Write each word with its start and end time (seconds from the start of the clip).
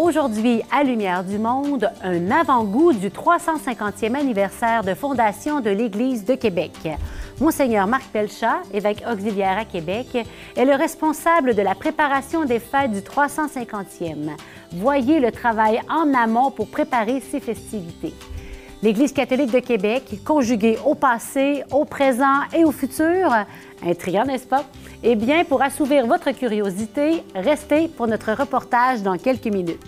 Aujourd'hui, 0.00 0.62
à 0.70 0.84
Lumière 0.84 1.24
du 1.24 1.40
Monde, 1.40 1.90
un 2.04 2.30
avant-goût 2.30 2.92
du 2.92 3.08
350e 3.08 4.14
anniversaire 4.14 4.84
de 4.84 4.94
fondation 4.94 5.58
de 5.58 5.70
l'Église 5.70 6.24
de 6.24 6.36
Québec. 6.36 6.70
Monseigneur 7.40 7.88
Marc 7.88 8.04
Pelchat, 8.12 8.60
évêque 8.72 9.02
auxiliaire 9.12 9.58
à 9.58 9.64
Québec, 9.64 10.16
est 10.54 10.64
le 10.64 10.76
responsable 10.76 11.56
de 11.56 11.62
la 11.62 11.74
préparation 11.74 12.44
des 12.44 12.60
fêtes 12.60 12.92
du 12.92 13.00
350e. 13.00 14.36
Voyez 14.74 15.18
le 15.18 15.32
travail 15.32 15.80
en 15.90 16.14
amont 16.14 16.52
pour 16.52 16.68
préparer 16.68 17.20
ces 17.20 17.40
festivités. 17.40 18.14
L'Église 18.80 19.12
catholique 19.12 19.50
de 19.50 19.58
Québec, 19.58 20.20
conjuguée 20.24 20.78
au 20.86 20.94
passé, 20.94 21.64
au 21.72 21.84
présent 21.84 22.42
et 22.54 22.64
au 22.64 22.70
futur, 22.70 23.34
intriguant, 23.84 24.24
n'est-ce 24.24 24.46
pas? 24.46 24.64
Eh 25.02 25.16
bien, 25.16 25.44
pour 25.44 25.62
assouvir 25.62 26.06
votre 26.06 26.30
curiosité, 26.30 27.24
restez 27.34 27.88
pour 27.88 28.06
notre 28.06 28.32
reportage 28.32 29.02
dans 29.02 29.18
quelques 29.18 29.46
minutes. 29.46 29.82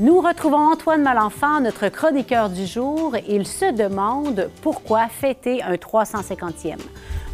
Nous 0.00 0.20
retrouvons 0.20 0.72
Antoine 0.72 1.02
Malenfant, 1.02 1.60
notre 1.60 1.88
chroniqueur 1.88 2.50
du 2.50 2.66
jour. 2.66 3.16
Il 3.28 3.46
se 3.46 3.72
demande 3.72 4.50
pourquoi 4.60 5.06
fêter 5.08 5.62
un 5.62 5.74
350e. 5.74 6.78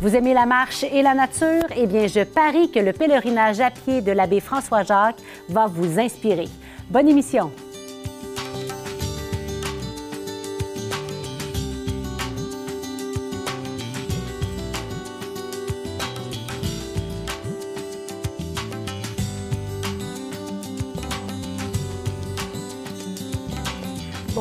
Vous 0.02 0.14
aimez 0.14 0.34
la 0.34 0.44
marche 0.44 0.84
et 0.84 1.00
la 1.00 1.14
nature? 1.14 1.64
Eh 1.74 1.86
bien, 1.86 2.06
je 2.06 2.22
parie 2.22 2.70
que 2.70 2.80
le 2.80 2.92
pèlerinage 2.92 3.60
à 3.60 3.70
pied 3.70 4.02
de 4.02 4.12
l'abbé 4.12 4.40
François 4.40 4.82
Jacques 4.82 5.22
va 5.48 5.66
vous 5.66 5.98
inspirer. 5.98 6.48
Bonne 6.90 7.08
émission! 7.08 7.50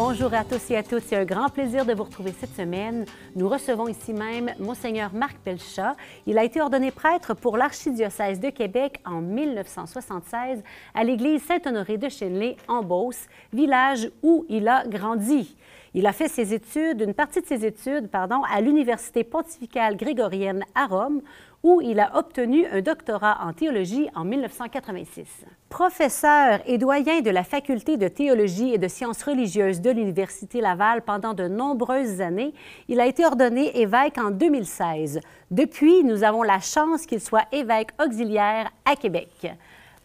Bonjour 0.03 0.33
à 0.33 0.43
tous 0.43 0.71
et 0.71 0.77
à 0.77 0.81
toutes. 0.81 1.03
C'est 1.03 1.15
un 1.15 1.25
grand 1.25 1.49
plaisir 1.49 1.85
de 1.85 1.93
vous 1.93 2.05
retrouver 2.05 2.33
cette 2.39 2.55
semaine. 2.55 3.05
Nous 3.35 3.47
recevons 3.47 3.87
ici 3.87 4.13
même 4.13 4.49
Monseigneur 4.57 5.13
Marc 5.13 5.37
Pelchat. 5.43 5.95
Il 6.25 6.39
a 6.39 6.43
été 6.43 6.59
ordonné 6.59 6.89
prêtre 6.89 7.35
pour 7.35 7.55
l'archidiocèse 7.55 8.39
de 8.39 8.49
Québec 8.49 8.99
en 9.05 9.21
1976 9.21 10.63
à 10.95 11.03
l'église 11.03 11.43
Saint-Honoré 11.43 11.99
de 11.99 12.09
Chenley 12.09 12.57
en 12.67 12.81
Beauce, 12.81 13.27
village 13.53 14.09
où 14.23 14.43
il 14.49 14.67
a 14.67 14.87
grandi. 14.87 15.55
Il 15.93 16.07
a 16.07 16.13
fait 16.13 16.29
ses 16.29 16.53
études, 16.53 17.01
une 17.01 17.13
partie 17.13 17.41
de 17.41 17.45
ses 17.45 17.63
études, 17.63 18.07
pardon, 18.09 18.41
à 18.51 18.59
l'Université 18.59 19.23
pontificale 19.23 19.97
grégorienne 19.97 20.63
à 20.73 20.87
Rome, 20.87 21.21
où 21.63 21.81
il 21.81 21.99
a 21.99 22.17
obtenu 22.17 22.65
un 22.67 22.81
doctorat 22.81 23.39
en 23.45 23.53
théologie 23.53 24.07
en 24.15 24.23
1986. 24.23 25.45
Professeur 25.69 26.59
et 26.65 26.77
doyen 26.77 27.21
de 27.21 27.29
la 27.29 27.43
faculté 27.43 27.97
de 27.97 28.07
théologie 28.07 28.73
et 28.73 28.77
de 28.77 28.87
sciences 28.87 29.23
religieuses 29.23 29.81
de 29.81 29.91
l'Université 29.91 30.59
Laval 30.59 31.01
pendant 31.03 31.33
de 31.33 31.47
nombreuses 31.47 32.19
années, 32.19 32.53
il 32.87 32.99
a 32.99 33.05
été 33.05 33.25
ordonné 33.25 33.79
évêque 33.79 34.17
en 34.17 34.31
2016. 34.31 35.19
Depuis, 35.51 36.03
nous 36.03 36.23
avons 36.23 36.43
la 36.43 36.59
chance 36.59 37.05
qu'il 37.05 37.21
soit 37.21 37.45
évêque 37.51 37.91
auxiliaire 38.03 38.71
à 38.85 38.95
Québec. 38.95 39.53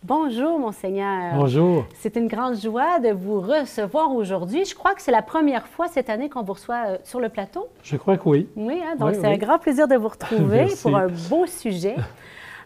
Bonjour, 0.06 0.60
Monseigneur. 0.60 1.34
Bonjour. 1.34 1.84
C'est 1.94 2.14
une 2.14 2.28
grande 2.28 2.56
joie 2.56 3.00
de 3.00 3.08
vous 3.10 3.40
recevoir 3.40 4.14
aujourd'hui. 4.14 4.64
Je 4.64 4.72
crois 4.72 4.94
que 4.94 5.02
c'est 5.02 5.10
la 5.10 5.20
première 5.20 5.66
fois 5.66 5.88
cette 5.88 6.08
année 6.08 6.28
qu'on 6.28 6.44
vous 6.44 6.52
reçoit 6.52 6.86
euh, 6.86 6.98
sur 7.02 7.18
le 7.18 7.28
plateau. 7.28 7.66
Je 7.82 7.96
crois 7.96 8.16
que 8.16 8.28
oui. 8.28 8.48
Oui, 8.54 8.80
hein, 8.86 8.94
donc 8.94 9.16
c'est 9.16 9.26
un 9.26 9.36
grand 9.36 9.58
plaisir 9.58 9.88
de 9.88 9.96
vous 9.96 10.06
retrouver 10.06 10.66
pour 10.82 10.96
un 10.96 11.08
beau 11.28 11.46
sujet. 11.46 11.96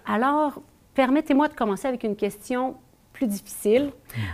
Alors, 0.04 0.60
permettez-moi 0.92 1.48
de 1.48 1.54
commencer 1.54 1.88
avec 1.88 2.04
une 2.04 2.14
question 2.14 2.74
plus 3.14 3.26
difficile. 3.26 3.84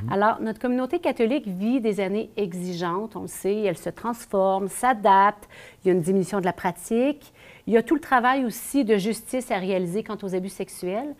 Mhm. 0.03 0.13
Alors, 0.13 0.41
notre 0.41 0.59
communauté 0.59 0.98
catholique 0.98 1.47
vit 1.47 1.81
des 1.81 2.01
années 2.01 2.31
exigeantes, 2.37 3.15
on 3.15 3.23
le 3.23 3.29
sait, 3.29 3.63
elle 3.63 3.79
se 3.79 3.91
transforme, 3.91 4.67
s'adapte, 4.67 5.48
il 5.85 5.89
y 5.89 5.91
a 5.91 5.95
une 5.95 6.03
diminution 6.03 6.41
de 6.41 6.45
la 6.45 6.53
pratique, 6.53 7.33
il 7.69 7.73
y 7.73 7.77
a 7.77 7.83
tout 7.83 7.95
le 7.95 8.01
travail 8.01 8.45
aussi 8.45 8.85
de 8.85 8.97
justice 8.97 9.51
à 9.53 9.59
réaliser 9.59 10.03
quant 10.03 10.19
aux 10.23 10.35
abus 10.35 10.48
sexuels. 10.48 11.14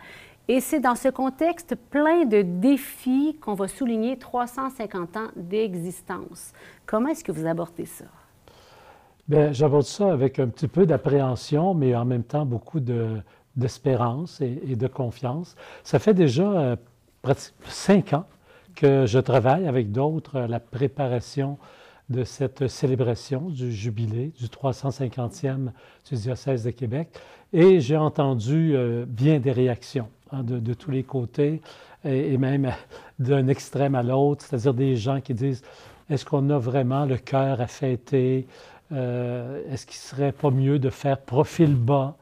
Et 0.49 0.61
c'est 0.61 0.79
dans 0.79 0.95
ce 0.95 1.09
contexte 1.09 1.75
plein 1.75 2.23
de 2.23 2.41
défis 2.41 3.37
qu'on 3.41 3.53
va 3.53 3.67
souligner 3.67 4.17
350 4.17 5.17
ans 5.17 5.27
d'existence. 5.35 6.53
Comment 6.85 7.09
est-ce 7.09 7.23
que 7.23 7.33
vous 7.33 7.45
abordez 7.45 7.85
ça? 7.85 8.05
Bien, 9.27 9.51
j'aborde 9.51 9.83
ça 9.83 10.13
avec 10.13 10.39
un 10.39 10.47
petit 10.47 10.69
peu 10.69 10.85
d'appréhension, 10.85 11.73
mais 11.73 11.93
en 11.95 12.05
même 12.05 12.23
temps 12.23 12.45
beaucoup 12.45 12.79
d'espérance 12.79 14.39
et, 14.39 14.77
de 14.77 14.87
confiance. 14.87 15.57
Ça 15.83 15.99
fait 15.99 16.13
déjà 16.13 16.49
euh, 16.49 16.75
cinq 17.65 18.13
ans 18.13 18.25
que 18.73 19.05
je 19.05 19.19
travaille 19.19 19.67
avec 19.67 19.91
d'autres 19.91 20.37
à 20.37 20.47
la 20.47 20.61
préparation 20.61 21.57
de 22.09 22.23
cette 22.23 22.69
célébration 22.69 23.49
du 23.49 23.73
jubilé 23.73 24.31
du 24.39 24.45
350e 24.45 25.71
du 26.09 26.15
diocèse 26.15 26.63
de 26.63 26.71
Québec. 26.71 27.09
Et 27.51 27.81
j'ai 27.81 27.97
entendu 27.97 28.77
euh, 28.77 29.05
bien 29.05 29.39
des 29.39 29.51
réactions. 29.51 30.07
Hein, 30.33 30.43
de, 30.43 30.73
tous 30.73 30.91
les 30.91 31.03
côtés, 31.03 31.61
et, 32.03 32.37
même 32.37 32.73
d'un 33.19 33.47
extrême 33.47 33.95
à 33.95 34.03
l'autre, 34.03 34.45
c'est-à-dire 34.45 34.73
des 34.73 34.95
gens 34.97 35.21
qui 35.21 35.33
disent, 35.33 35.63
est-ce 36.09 36.25
qu'on 36.25 36.49
a 36.49 36.57
vraiment 36.57 37.05
le 37.05 37.17
cœur 37.17 37.61
à 37.61 37.67
fêter? 37.67 38.45
Euh, 38.91 39.61
est-ce 39.71 39.85
qu'il 39.85 39.95
serait 39.95 40.31
pas 40.33 40.49
mieux 40.49 40.79
de 40.79 40.89
faire 40.89 41.19
profil 41.19 41.75
bas 41.75 42.15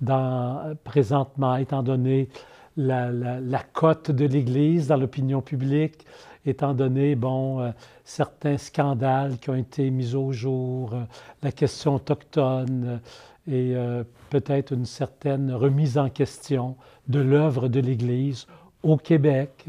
dans, 0.00 0.76
présentement, 0.84 1.56
étant 1.56 1.82
donné 1.82 2.28
la, 2.76 3.62
cote 3.72 4.12
de 4.12 4.26
l'Église 4.26 4.86
dans 4.86 4.96
l'opinion 4.96 5.40
publique, 5.40 6.06
étant 6.46 6.74
donné, 6.74 7.16
bon, 7.16 7.60
euh, 7.60 7.70
certains 8.04 8.56
scandales 8.56 9.38
qui 9.38 9.50
ont 9.50 9.56
été 9.56 9.90
mis 9.90 10.14
au 10.14 10.30
jour, 10.30 10.94
euh, 10.94 11.02
la 11.42 11.50
question 11.50 11.96
autochtone, 11.96 13.00
et 13.48 13.74
euh, 13.74 14.04
peut-être 14.28 14.72
une 14.72 14.84
certaine 14.84 15.52
remise 15.52 15.96
en 15.96 16.10
question 16.10 16.76
de 17.08 17.18
l'œuvre 17.18 17.68
de 17.68 17.80
l'Église 17.80 18.46
au 18.82 18.98
Québec. 18.98 19.68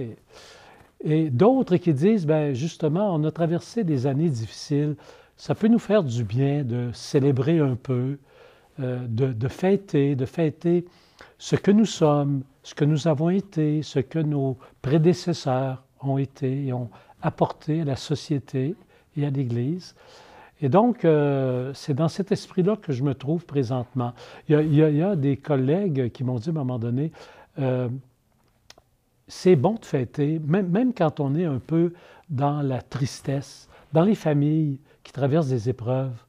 Et, 1.04 1.30
d'autres 1.30 1.78
qui 1.78 1.94
disent, 1.94 2.26
ben 2.26 2.54
justement, 2.54 3.16
on 3.16 3.24
a 3.24 3.32
traversé 3.32 3.86
des 3.86 4.06
années 4.06 4.30
difficiles, 4.30 4.98
ça 5.38 5.56
peut 5.56 5.70
nous 5.70 5.80
faire 5.80 6.04
du 6.04 6.26
bien 6.26 6.64
de 6.64 6.90
célébrer 6.94 7.60
un 7.60 7.76
peu, 7.76 8.18
euh, 8.82 9.00
de, 9.08 9.48
fêter, 9.48 10.16
de 10.16 10.26
fêter 10.26 10.86
ce 11.38 11.56
que 11.56 11.72
nous 11.72 11.86
sommes, 11.86 12.44
ce 12.64 12.76
que 12.76 12.84
nous 12.84 13.08
avons 13.08 13.30
été, 13.30 13.82
ce 13.82 14.00
que 14.00 14.20
nos 14.20 14.58
prédécesseurs 14.82 15.84
ont 16.02 16.18
été 16.18 16.66
et 16.66 16.74
ont 16.74 16.90
apporté 17.22 17.82
à 17.82 17.86
la 17.86 17.96
société 17.96 18.76
et 19.16 19.26
à 19.26 19.30
l'Église. 19.30 19.96
Et 20.62 20.70
donc, 20.70 21.06
euh, 21.06 21.72
c'est 21.74 21.94
dans 21.94 22.10
cet 22.10 22.32
esprit-là 22.32 22.76
que 22.76 22.92
je 22.92 23.04
me 23.04 23.14
trouve 23.14 23.46
présentement. 23.46 24.14
Il 24.50 24.76
y 24.76 25.04
a, 25.04 25.16
des 25.16 25.38
collègues 25.38 26.12
qui 26.12 26.24
m'ont 26.24 26.38
dit 26.38 26.50
à 26.50 26.52
un 26.52 26.56
moment 26.56 26.80
donné, 26.80 27.12
euh, 27.60 27.88
c'est 29.28 29.56
bon 29.56 29.76
de 29.76 29.86
fêter, 29.86 30.42
même, 30.46 30.68
même, 30.70 30.94
quand 30.94 31.20
on 31.20 31.36
est 31.36 31.46
un 31.46 31.60
peu 31.60 31.94
dans 32.30 32.62
la 32.62 32.82
tristesse, 32.82 33.70
dans 33.94 34.04
les 34.04 34.16
familles 34.16 34.80
qui 35.04 35.14
traversent 35.14 35.50
des 35.50 35.70
épreuves, 35.70 36.24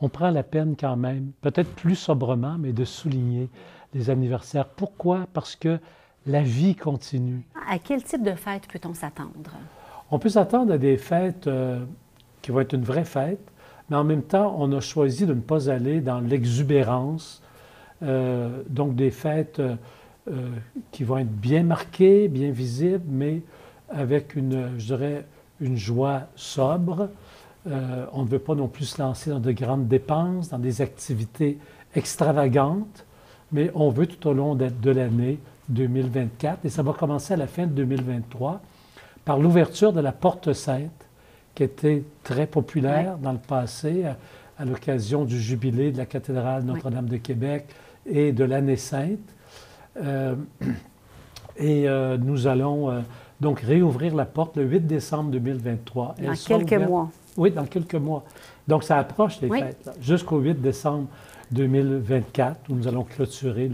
on 0.00 0.08
prend 0.08 0.30
la 0.30 0.42
peine 0.42 0.74
quand 0.78 0.96
même, 0.96 1.32
peut-être 1.40 1.70
plus 1.70 1.94
sobrement, 1.94 2.56
mais 2.58 2.72
de 2.72 2.84
souligner 2.84 3.48
les 3.94 4.10
anniversaires. 4.10 4.68
Pourquoi? 4.68 5.26
Parce 5.32 5.56
que 5.56 5.78
la 6.26 6.42
vie 6.42 6.74
continue. 6.74 7.42
À 7.68 7.78
quel 7.78 8.02
type 8.02 8.22
de 8.22 8.34
fête 8.34 8.66
peut-on 8.68 8.94
s'attendre? 8.94 9.52
On 10.10 10.18
peut 10.18 10.28
s'attendre 10.28 10.72
à 10.72 10.78
des 10.78 10.96
fêtes 10.96 11.46
euh, 11.46 11.84
qui 12.42 12.50
vont 12.50 12.60
être 12.60 12.74
une 12.74 12.84
vraie 12.84 13.04
fête, 13.04 13.51
mais 13.90 13.96
en 13.96 14.04
même 14.04 14.22
temps, 14.22 14.56
on 14.58 14.72
a 14.72 14.80
choisi 14.80 15.26
de 15.26 15.34
ne 15.34 15.40
pas 15.40 15.70
aller 15.70 16.00
dans 16.00 16.20
l'exubérance, 16.20 17.42
euh, 18.02 18.62
donc 18.68 18.94
des 18.94 19.10
fêtes 19.10 19.60
euh, 19.60 19.76
euh, 20.30 20.48
qui 20.90 21.04
vont 21.04 21.18
être 21.18 21.30
bien 21.30 21.62
marquées, 21.62 22.28
bien 22.28 22.50
visibles, 22.50 23.04
mais 23.08 23.42
avec 23.88 24.34
une, 24.34 24.78
je 24.78 24.86
dirais, 24.86 25.26
une 25.60 25.76
joie 25.76 26.22
sobre. 26.34 27.08
on 27.66 28.22
ne 28.22 28.28
veut 28.28 28.38
pas 28.38 28.54
non 28.54 28.66
plus 28.66 28.86
se 28.86 29.02
lancer 29.02 29.30
dans 29.30 29.38
de 29.38 29.52
grandes 29.52 29.86
dépenses, 29.86 30.48
dans 30.48 30.58
des 30.58 30.80
activités 30.80 31.58
extravagantes, 31.94 33.04
mais 33.52 33.70
on 33.74 33.90
veut 33.90 34.06
tout 34.06 34.26
au 34.28 34.32
long 34.32 34.54
de, 34.54 34.68
de 34.68 34.90
l'année 34.90 35.38
2024, 35.68 36.64
et 36.64 36.70
ça 36.70 36.82
va 36.82 36.92
commencer 36.92 37.34
à 37.34 37.36
la 37.36 37.46
fin 37.46 37.66
de 37.66 37.72
2023, 37.72 38.60
par 39.24 39.38
l'ouverture 39.38 39.92
de 39.92 40.00
la 40.00 40.12
Porte 40.12 40.52
Sainte, 40.52 41.06
qui 41.54 41.62
était 41.62 42.02
très 42.22 42.46
populaire 42.46 43.18
dans 43.18 43.32
le 43.32 43.38
passé 43.38 44.04
à, 44.58 44.64
l'occasion 44.64 45.24
du 45.24 45.40
jubilé 45.40 45.90
de 45.90 45.98
la 45.98 46.06
cathédrale 46.06 46.62
Notre-Dame 46.62 47.08
de 47.08 47.16
Québec 47.16 47.66
et 48.06 48.32
de 48.32 48.44
l'année 48.44 48.76
sainte. 48.76 49.18
Euh, 50.00 50.36
et 51.56 51.88
euh, 51.88 52.16
nous 52.16 52.46
allons 52.46 52.90
euh, 52.90 53.00
donc 53.40 53.60
réouvrir 53.60 54.14
la 54.14 54.24
porte 54.24 54.56
le 54.56 54.64
8 54.64 54.86
décembre 54.86 55.30
2023. 55.32 56.14
Dans 56.22 56.34
quelques 56.34 56.88
mois. 56.88 57.10
Oui, 57.36 57.50
dans 57.50 57.64
quelques 57.64 57.96
mois. 57.96 58.24
Donc 58.68 58.84
ça 58.84 58.98
approche 58.98 59.40
les 59.40 59.48
fêtes, 59.48 59.90
jusqu'au 60.00 60.38
8 60.38 60.60
décembre 60.60 61.08
2024, 61.50 62.70
où 62.70 62.74
nous 62.74 62.86
allons 62.86 63.04
clôturer 63.04 63.68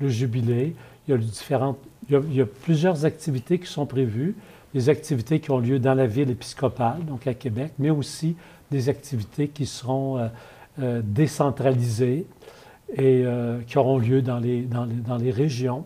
le, 0.00 0.08
jubilé. 0.08 0.76
Il 1.08 1.12
y, 1.12 1.14
a 1.14 1.18
différentes, 1.18 1.78
il 2.10 2.34
y 2.34 2.40
a 2.40 2.46
plusieurs 2.46 3.04
activités 3.04 3.58
qui 3.58 3.66
sont 3.66 3.86
prévues. 3.86 4.36
Des 4.74 4.88
activités 4.88 5.40
qui 5.40 5.50
ont 5.50 5.58
lieu 5.58 5.78
dans 5.78 5.94
la 5.94 6.06
ville 6.06 6.30
épiscopale, 6.30 7.04
donc 7.04 7.26
à 7.26 7.34
Québec, 7.34 7.72
mais 7.78 7.90
aussi 7.90 8.36
des 8.70 8.88
activités 8.88 9.48
qui 9.48 9.66
seront 9.66 10.18
euh, 10.18 10.28
euh, 10.80 11.02
décentralisées 11.04 12.26
et 12.94 13.22
euh, 13.24 13.60
qui 13.66 13.78
auront 13.78 13.98
lieu 13.98 14.22
dans 14.22 14.38
les, 14.38 14.62
dans 14.62 14.84
les, 14.84 14.94
dans 14.94 15.16
les 15.16 15.30
régions. 15.30 15.84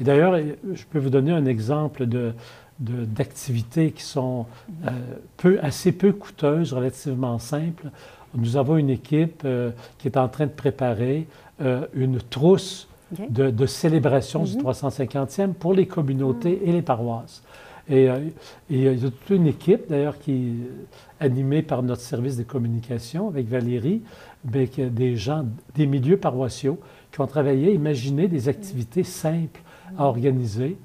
Et 0.00 0.04
d'ailleurs, 0.04 0.36
je 0.36 0.84
peux 0.90 0.98
vous 0.98 1.10
donner 1.10 1.32
un 1.32 1.46
exemple 1.46 2.06
de, 2.06 2.32
d'activités 2.80 3.92
qui 3.92 4.02
sont 4.02 4.46
peu, 5.36 5.60
assez 5.62 5.92
peu 5.92 6.12
coûteuses, 6.12 6.72
relativement 6.72 7.38
simples. 7.38 7.90
Nous 8.34 8.56
avons 8.56 8.76
une 8.76 8.90
équipe 8.90 9.46
qui 9.98 10.08
est 10.08 10.16
en 10.16 10.26
train 10.26 10.46
de 10.46 10.50
préparer 10.50 11.28
une 11.94 12.18
trousse 12.18 12.88
de, 13.12 13.66
célébration 13.66 14.44
du 14.44 14.56
350e 14.56 15.46
mhm. 15.46 15.54
pour 15.54 15.74
les 15.74 15.86
communautés 15.86 16.60
et 16.64 16.72
les 16.72 16.82
paroisses. 16.82 17.42
Et, 17.88 18.08
euh, 18.08 18.18
il 18.70 18.82
y 18.82 18.88
a 18.88 18.94
toute 18.94 19.30
une 19.30 19.46
équipe, 19.46 19.88
d'ailleurs, 19.88 20.18
qui 20.18 20.32
est 20.32 21.24
animée 21.24 21.62
par 21.62 21.82
notre 21.82 22.00
service 22.00 22.36
de 22.36 22.42
communication 22.42 23.28
avec 23.28 23.48
Valérie, 23.48 24.02
avec 24.48 24.80
des 24.80 25.16
gens 25.16 25.44
des 25.74 25.86
milieux 25.86 26.16
paroissiaux 26.16 26.78
qui 27.12 27.20
ont 27.20 27.26
travaillé, 27.26 27.72
imaginé 27.72 28.28
des 28.28 28.48
activités 28.48 29.04
simples 29.04 29.60
à 29.98 30.04
organiser. 30.04 30.76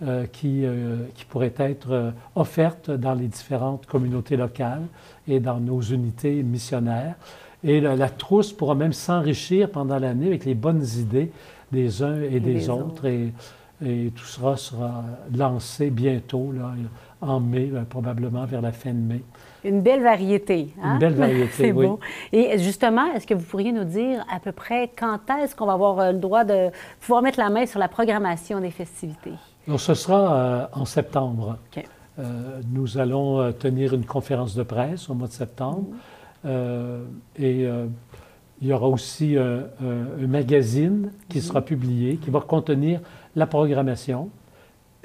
Euh, 0.00 0.26
qui, 0.26 0.64
euh, 0.64 1.06
qui, 1.16 1.24
pourraient 1.24 1.54
être 1.58 2.12
offertes 2.36 2.88
dans 2.88 3.14
les 3.14 3.26
différentes 3.26 3.84
communautés 3.86 4.36
locales 4.36 4.84
et 5.26 5.40
dans 5.40 5.58
nos 5.58 5.80
unités 5.80 6.40
missionnaires. 6.44 7.16
Et 7.64 7.80
la, 7.80 8.08
trousse 8.08 8.52
pourra 8.52 8.76
même 8.76 8.92
s'enrichir 8.92 9.70
pendant 9.70 9.98
l'année 9.98 10.28
avec 10.28 10.44
les 10.44 10.54
bonnes 10.54 10.86
idées 10.98 11.32
des 11.72 12.02
uns 12.04 12.22
et, 12.22 12.38
des 12.38 12.70
autres. 12.70 13.06
Et, 13.06 13.32
et 13.84 14.12
tout 14.14 14.24
sera 14.24 14.56
sera 14.56 15.04
lancé 15.34 15.90
bientôt, 15.90 16.52
là, 16.52 16.72
en 17.20 17.40
mai, 17.40 17.70
euh, 17.72 17.82
probablement 17.82 18.44
vers 18.44 18.60
la 18.60 18.72
fin 18.72 18.90
de 18.90 18.98
mai. 18.98 19.22
Une 19.64 19.80
belle 19.82 20.02
variété. 20.02 20.72
Hein? 20.82 20.94
Une 20.94 20.98
belle 20.98 21.14
variété, 21.14 21.50
C'est 21.52 21.72
oui. 21.72 21.86
Beau. 21.86 22.00
Et 22.32 22.58
justement, 22.58 23.12
est-ce 23.14 23.26
que 23.26 23.34
vous 23.34 23.44
pourriez 23.44 23.72
nous 23.72 23.84
dire 23.84 24.24
à 24.32 24.40
peu 24.40 24.52
près 24.52 24.90
quand 24.96 25.20
est-ce 25.42 25.54
qu'on 25.54 25.66
va 25.66 25.74
avoir 25.74 25.98
euh, 26.00 26.12
le 26.12 26.18
droit 26.18 26.44
de 26.44 26.70
pouvoir 27.00 27.22
mettre 27.22 27.38
la 27.38 27.50
main 27.50 27.66
sur 27.66 27.78
la 27.78 27.88
programmation 27.88 28.60
des 28.60 28.70
festivités? 28.70 29.34
Donc, 29.66 29.80
ce 29.80 29.94
sera 29.94 30.34
euh, 30.34 30.66
en 30.72 30.84
septembre. 30.84 31.58
nous 32.72 32.98
allons 32.98 33.52
tenir 33.52 33.94
une 33.94 34.04
conférence 34.04 34.54
de 34.54 34.64
presse 34.64 35.08
au 35.08 35.14
mois 35.14 35.28
de 35.28 35.32
septembre. 35.32 35.84
Mm-hmm. 36.44 37.02
et 37.36 37.68
il 38.60 38.68
y 38.68 38.72
aura 38.72 38.88
aussi 38.88 39.36
un, 39.36 39.66
magazine 40.26 41.12
qui 41.28 41.40
sera 41.40 41.62
publié, 41.62 42.16
qui 42.16 42.30
va 42.30 42.40
contenir 42.40 43.00
la 43.36 43.46
programmation 43.46 44.30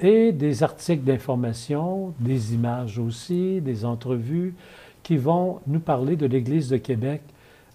et 0.00 0.32
des 0.32 0.62
articles 0.62 1.04
d'information, 1.04 2.12
des 2.18 2.54
images 2.54 2.98
aussi, 2.98 3.60
des 3.60 3.84
entrevues 3.84 4.54
qui 5.02 5.16
vont 5.16 5.60
nous 5.66 5.80
parler 5.80 6.16
de 6.16 6.26
l'Église 6.26 6.68
de 6.68 6.78
Québec 6.78 7.22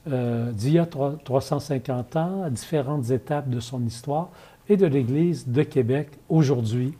euh, 0.07 0.51
d'il 0.51 0.73
y 0.73 0.79
a 0.79 0.85
350 0.85 2.15
ans, 2.15 2.43
à 2.43 2.49
différentes 2.49 3.09
étapes 3.11 3.49
de 3.49 3.59
son 3.59 3.85
histoire, 3.85 4.29
et 4.67 4.77
de 4.77 4.85
l'Église 4.85 5.47
de 5.47 5.63
Québec 5.63 6.09
aujourd'hui 6.29 6.93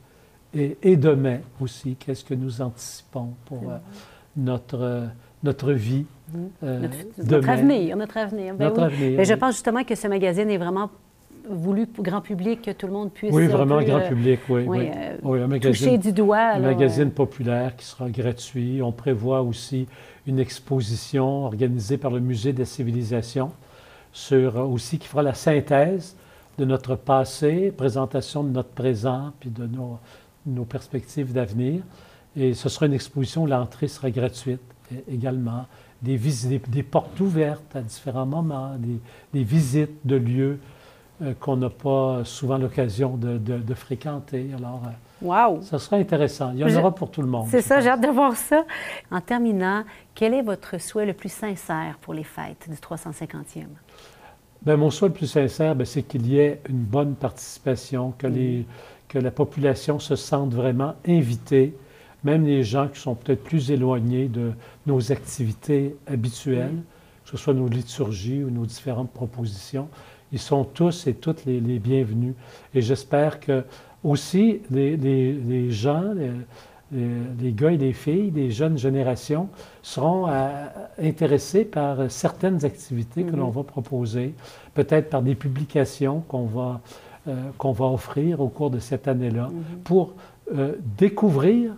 et, 0.53 0.97
demain 0.97 1.39
aussi. 1.61 1.95
Qu'est-ce 1.95 2.25
que 2.25 2.33
nous 2.33 2.61
anticipons 2.61 3.33
pour 3.45 3.69
euh, 3.69 3.77
notre, 4.35 5.07
notre 5.43 5.71
vie. 5.71 6.05
Euh, 6.63 6.87
notre, 7.17 7.49
avenir, 7.49 7.97
notre 7.97 8.17
avenir. 8.17 8.55
Ben 8.55 8.69
notre 8.69 8.83
avenir 8.83 9.17
ben, 9.17 9.25
Je 9.25 9.33
pense 9.33 9.53
justement 9.53 9.83
que 9.83 9.95
ce 9.95 10.07
magazine 10.07 10.49
est 10.49 10.57
vraiment 10.57 10.89
voulu 11.49 11.87
pour 11.87 12.03
grand 12.03 12.21
public, 12.21 12.61
que 12.61 12.71
tout 12.71 12.87
le 12.87 12.93
monde 12.93 13.11
puisse. 13.11 13.33
Oui, 13.33 13.47
vraiment 13.47 13.81
grand 13.81 13.99
euh, 13.99 14.09
public, 14.09 14.39
oui. 14.49 14.63
oui. 14.67 14.89
Euh, 14.95 15.43
un 15.43 15.47
magazine, 15.47 15.71
toucher 15.73 15.97
du 15.97 16.11
doigt. 16.11 16.53
Un 16.55 16.59
magazine 16.59 17.11
populaire 17.11 17.75
qui 17.75 17.85
sera 17.85 18.09
gratuit. 18.09 18.81
On 18.81 18.91
prévoit 18.91 19.41
aussi 19.41 19.87
une 20.27 20.39
exposition 20.39 21.45
organisée 21.45 21.97
par 21.97 22.11
le 22.11 22.19
Musée 22.19 22.53
des 22.53 22.65
civilisations 22.65 23.51
sur 24.11 24.55
aussi 24.69 24.97
qui 24.99 25.07
fera 25.07 25.23
la 25.23 25.33
synthèse 25.33 26.15
de 26.57 26.65
notre 26.65 26.95
passé, 26.95 27.71
présentation 27.75 28.43
de 28.43 28.49
notre 28.49 28.69
présent, 28.69 29.31
puis 29.39 29.49
de 29.49 29.65
nos, 29.65 29.97
nos 30.45 30.65
perspectives 30.65 31.31
d'avenir. 31.31 31.81
Et 32.35 32.53
ce 32.53 32.69
sera 32.69 32.85
une 32.85 32.93
exposition 32.93 33.43
où 33.43 33.47
l'entrée 33.47 33.87
sera 33.87 34.11
gratuite 34.11 34.61
également. 35.11 35.65
Des, 36.01 36.83
portes 36.83 37.19
ouvertes 37.19 37.75
à 37.75 37.81
différents 37.81 38.25
moments, 38.25 38.75
des, 38.77 38.99
des 39.33 39.43
visites 39.43 40.05
de 40.05 40.15
lieux 40.15 40.59
euh, 41.21 41.33
qu'on 41.37 41.57
n'a 41.57 41.69
pas 41.69 42.23
souvent 42.23 42.57
l'occasion 42.57 43.17
de, 43.17 43.73
fréquenter. 43.73 44.51
Alors, 44.57 44.81
euh, 44.85 45.25
wow. 45.25 45.61
ça 45.61 45.77
sera 45.77 45.97
intéressant. 45.97 46.51
Il 46.53 46.59
y 46.59 46.63
en 46.63 46.79
aura 46.79 46.95
pour 46.95 47.11
tout 47.11 47.21
le 47.21 47.27
monde. 47.27 47.47
C'est 47.49 47.61
ça, 47.61 47.81
j'ai 47.81 47.89
hâte 47.89 48.01
de 48.01 48.07
voir 48.07 48.37
ça. 48.37 48.63
En 49.11 49.19
terminant, 49.19 49.83
quel 50.15 50.33
est 50.33 50.41
votre 50.41 50.79
souhait 50.79 51.05
le 51.05 51.11
plus 51.11 51.31
sincère 51.31 51.97
pour 51.99 52.13
les 52.13 52.23
fêtes 52.23 52.69
du 52.69 52.77
350e? 52.77 53.65
Bien, 54.61 54.77
mon 54.77 54.89
souhait 54.89 55.09
le 55.09 55.13
plus 55.13 55.27
sincère, 55.27 55.75
ben, 55.75 55.83
c'est 55.83 56.03
qu'il 56.03 56.25
y 56.25 56.39
ait 56.39 56.61
une 56.69 56.83
bonne 56.83 57.15
participation, 57.15 58.13
que, 58.17 58.27
les, 58.27 58.65
que 59.09 59.19
la 59.19 59.31
population 59.31 59.99
se 59.99 60.15
sente 60.15 60.53
vraiment 60.53 60.95
invitée, 61.05 61.75
même 62.23 62.45
les 62.45 62.63
gens 62.63 62.87
qui 62.87 62.99
sont 62.99 63.15
peut-être 63.15 63.43
plus 63.43 63.71
éloignés 63.71 64.27
de 64.27 64.51
nos 64.85 65.11
activités 65.11 65.95
habituelles, 66.07 66.81
que 67.23 67.31
ce 67.31 67.37
soit 67.37 67.53
nos 67.53 67.67
liturgies 67.67 68.43
ou 68.43 68.49
nos 68.49 68.65
différentes 68.65 69.11
propositions, 69.11 69.87
ils 70.31 70.39
sont 70.39 70.63
tous 70.63 71.07
et 71.07 71.13
toutes 71.13 71.45
les, 71.45 71.59
bienvenus. 71.79 72.35
Et 72.73 72.81
j'espère 72.81 73.39
que 73.39 73.63
aussi 74.03 74.61
les, 74.69 75.71
gens, 75.71 76.03
les, 76.91 77.51
gars 77.51 77.71
et 77.71 77.77
les 77.77 77.93
filles, 77.93 78.31
les 78.31 78.51
jeunes 78.51 78.77
générations 78.77 79.49
seront 79.81 80.27
euh, 80.27 80.67
intéressés 81.01 81.65
par 81.65 82.11
certaines 82.11 82.63
activités 82.63 83.23
que 83.23 83.35
l'on 83.35 83.49
mm-hmm. 83.49 83.55
va 83.55 83.63
proposer, 83.63 84.33
peut-être 84.73 85.09
par 85.09 85.21
des 85.21 85.35
publications 85.35 86.21
qu'on 86.27 86.45
va, 86.45 86.81
euh, 87.27 87.35
qu'on 87.57 87.71
va 87.71 87.85
offrir 87.85 88.39
au 88.39 88.49
cours 88.49 88.69
de 88.69 88.79
cette 88.79 89.07
année-là, 89.07 89.49
mm-hmm. 89.49 89.83
pour 89.83 90.13
euh, 90.55 90.73
découvrir 90.97 91.73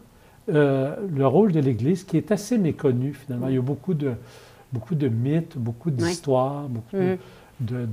le 0.51 1.25
rôle 1.25 1.51
de 1.51 1.59
l'Église 1.59 2.03
qui 2.03 2.17
est 2.17 2.31
assez 2.31 2.57
méconnu 2.57 3.13
finalement. 3.13 3.47
Il 3.47 3.55
y 3.55 3.57
a 3.57 3.61
beaucoup 3.61 3.93
de, 3.93 4.13
beaucoup 4.71 4.95
de 4.95 5.07
mythes, 5.07 5.57
beaucoup 5.57 5.91
d'histoires, 5.91 6.67
beaucoup 6.67 6.97
mm-hmm. 6.97 7.17
de, 7.61 7.87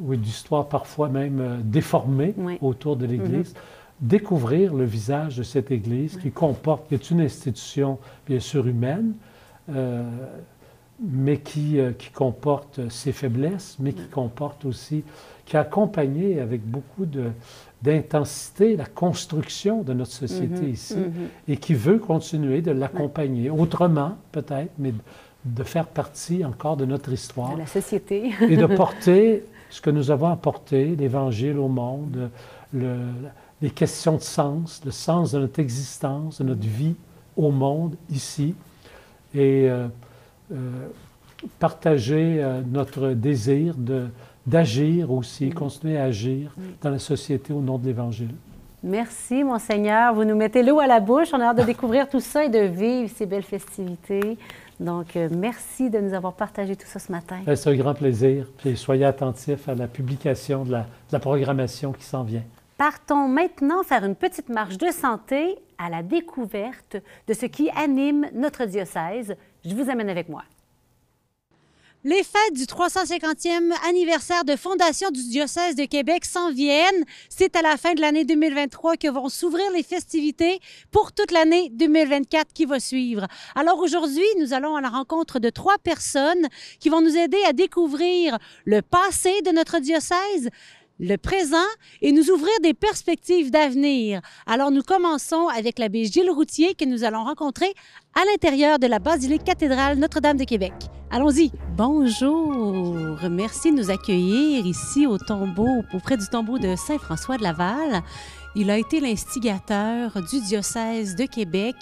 oui, 0.00 0.18
d'histoire 0.18 0.68
parfois 0.68 1.08
même 1.08 1.40
euh, 1.40 1.56
déformée 1.62 2.34
autour 2.60 2.96
de 2.96 3.06
l'Église. 3.06 3.52
Mm-hmm. 3.52 3.56
Découvrir 4.00 4.74
le 4.74 4.84
visage 4.84 5.36
de 5.36 5.42
cette 5.42 5.70
Église 5.70 6.16
qui 6.16 6.30
comporte, 6.30 6.88
qui 6.88 6.94
est 6.94 7.10
une 7.10 7.20
institution 7.20 7.98
bien 8.26 8.40
sûr 8.40 8.66
humaine, 8.66 9.12
euh, 9.70 10.02
mais 11.00 11.38
qui, 11.38 11.78
euh, 11.78 11.92
qui, 11.92 12.10
comporte 12.10 12.88
ses 12.88 13.12
faiblesses, 13.12 13.76
mais 13.78 13.92
qui 13.92 14.06
comporte 14.08 14.64
aussi, 14.64 15.04
qui 15.44 15.56
a 15.56 15.60
accompagné 15.60 16.40
avec 16.40 16.64
beaucoup 16.64 17.06
d'intensité 17.82 18.76
la 18.76 18.84
construction 18.84 19.82
de 19.82 19.92
notre 19.92 20.12
société 20.12 20.66
mm-hmm. 20.66 20.72
ici 20.72 20.94
mm-hmm. 20.94 21.52
et 21.52 21.56
qui 21.56 21.74
veut 21.74 21.98
continuer 21.98 22.60
de 22.60 22.72
l'accompagner, 22.72 23.48
autrement 23.50 24.16
peut-être, 24.32 24.72
mais 24.78 24.92
de 25.44 25.64
faire 25.64 25.86
partie 25.86 26.44
encore 26.44 26.76
de 26.76 26.84
notre 26.84 27.12
histoire. 27.12 27.54
De 27.54 27.60
la 27.60 27.66
société. 27.66 28.32
et 28.42 28.56
de 28.56 28.66
porter 28.76 29.44
ce 29.70 29.80
que 29.80 29.90
nous 29.90 30.10
avons 30.10 30.28
apporté, 30.28 30.96
l'Évangile 30.96 31.58
au 31.58 31.68
monde, 31.68 32.30
les 32.72 33.70
questions 33.70 34.16
de 34.16 34.22
sens, 34.22 34.82
le 34.84 34.90
sens 34.90 35.32
de 35.32 35.38
notre 35.38 35.60
existence, 35.60 36.40
de 36.40 36.44
notre 36.44 36.66
vie 36.66 36.96
au 37.36 37.50
monde, 37.50 37.94
ici, 38.10 38.54
et 39.34 39.68
euh, 39.70 39.86
euh, 40.52 40.88
partager 41.58 42.42
euh, 42.42 42.62
notre 42.66 43.10
désir 43.10 43.74
d'agir 44.46 45.12
aussi, 45.12 45.50
continuer 45.50 45.98
à 45.98 46.04
agir 46.04 46.54
dans 46.82 46.90
la 46.90 46.98
société 46.98 47.52
au 47.52 47.60
nom 47.60 47.78
de 47.78 47.86
l'Évangile. 47.86 48.34
Merci, 48.82 49.44
Monseigneur. 49.44 50.14
Vous 50.14 50.24
nous 50.24 50.34
mettez 50.34 50.62
l'eau 50.62 50.80
à 50.80 50.86
la 50.86 51.00
bouche. 51.00 51.28
On 51.34 51.40
a 51.40 51.44
hâte 51.44 51.58
de 51.58 51.64
découvrir 51.64 52.08
tout 52.08 52.20
ça 52.20 52.44
et 52.44 52.48
de 52.48 52.60
vivre 52.60 53.10
ces 53.14 53.26
belles 53.26 53.42
festivités. 53.42 54.38
Donc, 54.78 55.14
euh, 55.16 55.28
merci 55.30 55.90
de 55.90 55.98
nous 55.98 56.14
avoir 56.14 56.32
partagé 56.32 56.74
tout 56.74 56.86
ça 56.86 56.98
ce 56.98 57.12
matin. 57.12 57.36
C'est 57.54 57.68
un 57.68 57.76
grand 57.76 57.92
plaisir? 57.92 58.46
Puis 58.56 58.78
soyez 58.78 59.04
attentifs 59.04 59.68
à 59.68 59.74
la 59.74 59.86
publication 59.86 60.64
de 60.64 60.72
la, 60.72 60.80
de 60.80 61.12
la 61.12 61.18
programmation 61.18 61.92
qui 61.92 62.04
s'en 62.04 62.22
vient. 62.22 62.42
Partons 62.78 63.28
maintenant 63.28 63.82
faire 63.82 64.06
une 64.06 64.14
petite 64.14 64.48
marche 64.48 64.78
de 64.78 64.90
santé 64.90 65.58
à 65.76 65.90
la 65.90 66.02
découverte 66.02 66.96
de 67.28 67.34
ce 67.34 67.44
qui 67.44 67.68
anime 67.76 68.28
notre 68.32 68.64
diocèse. 68.64 69.36
Je 69.66 69.74
vous 69.74 69.90
amène 69.90 70.08
avec 70.08 70.30
moi. 70.30 70.44
Les 72.02 72.22
fêtes 72.22 72.54
du 72.54 72.64
350e 72.64 73.74
anniversaire 73.86 74.46
de 74.46 74.56
fondation 74.56 75.10
du 75.10 75.22
diocèse 75.28 75.74
de 75.74 75.84
Québec 75.84 76.24
s'en 76.24 76.50
viennent. 76.50 77.04
C'est 77.28 77.54
à 77.56 77.60
la 77.60 77.76
fin 77.76 77.92
de 77.92 78.00
l'année 78.00 78.24
2023 78.24 78.96
que 78.96 79.08
vont 79.08 79.28
s'ouvrir 79.28 79.70
les 79.72 79.82
festivités 79.82 80.60
pour 80.90 81.12
toute 81.12 81.30
l'année 81.30 81.68
2024 81.74 82.54
qui 82.54 82.64
va 82.64 82.80
suivre. 82.80 83.26
Alors 83.54 83.80
aujourd'hui, 83.80 84.24
nous 84.38 84.54
allons 84.54 84.76
à 84.76 84.80
la 84.80 84.88
rencontre 84.88 85.40
de 85.40 85.50
trois 85.50 85.76
personnes 85.76 86.48
qui 86.78 86.88
vont 86.88 87.02
nous 87.02 87.18
aider 87.18 87.36
à 87.46 87.52
découvrir 87.52 88.38
le 88.64 88.80
passé 88.80 89.42
de 89.42 89.50
notre 89.50 89.78
diocèse, 89.78 90.48
le 91.00 91.16
présent 91.16 91.56
et 92.02 92.12
nous 92.12 92.30
ouvrir 92.30 92.52
des 92.62 92.74
perspectives 92.74 93.50
d'avenir. 93.50 94.20
Alors 94.46 94.70
nous 94.70 94.82
commençons 94.82 95.48
avec 95.48 95.78
l'abbé 95.78 96.04
Gilles 96.04 96.30
Routier 96.30 96.74
que 96.74 96.84
nous 96.84 97.04
allons 97.04 97.24
rencontrer 97.24 97.72
à 98.14 98.24
l'intérieur 98.26 98.78
de 98.78 98.86
la 98.86 98.98
basilique 98.98 99.44
cathédrale 99.44 99.98
Notre-Dame 99.98 100.36
de 100.36 100.44
Québec. 100.44 100.74
Allons-y. 101.10 101.50
Bonjour. 101.76 103.18
Merci 103.30 103.72
de 103.72 103.78
nous 103.78 103.90
accueillir 103.90 104.66
ici 104.66 105.06
au 105.06 105.16
tombeau, 105.16 105.82
auprès 105.94 106.18
du 106.18 106.26
tombeau 106.26 106.58
de 106.58 106.76
Saint-François 106.76 107.38
de 107.38 107.42
Laval. 107.42 108.02
Il 108.54 108.70
a 108.70 108.76
été 108.76 109.00
l'instigateur 109.00 110.20
du 110.30 110.40
diocèse 110.40 111.16
de 111.16 111.24
Québec 111.24 111.76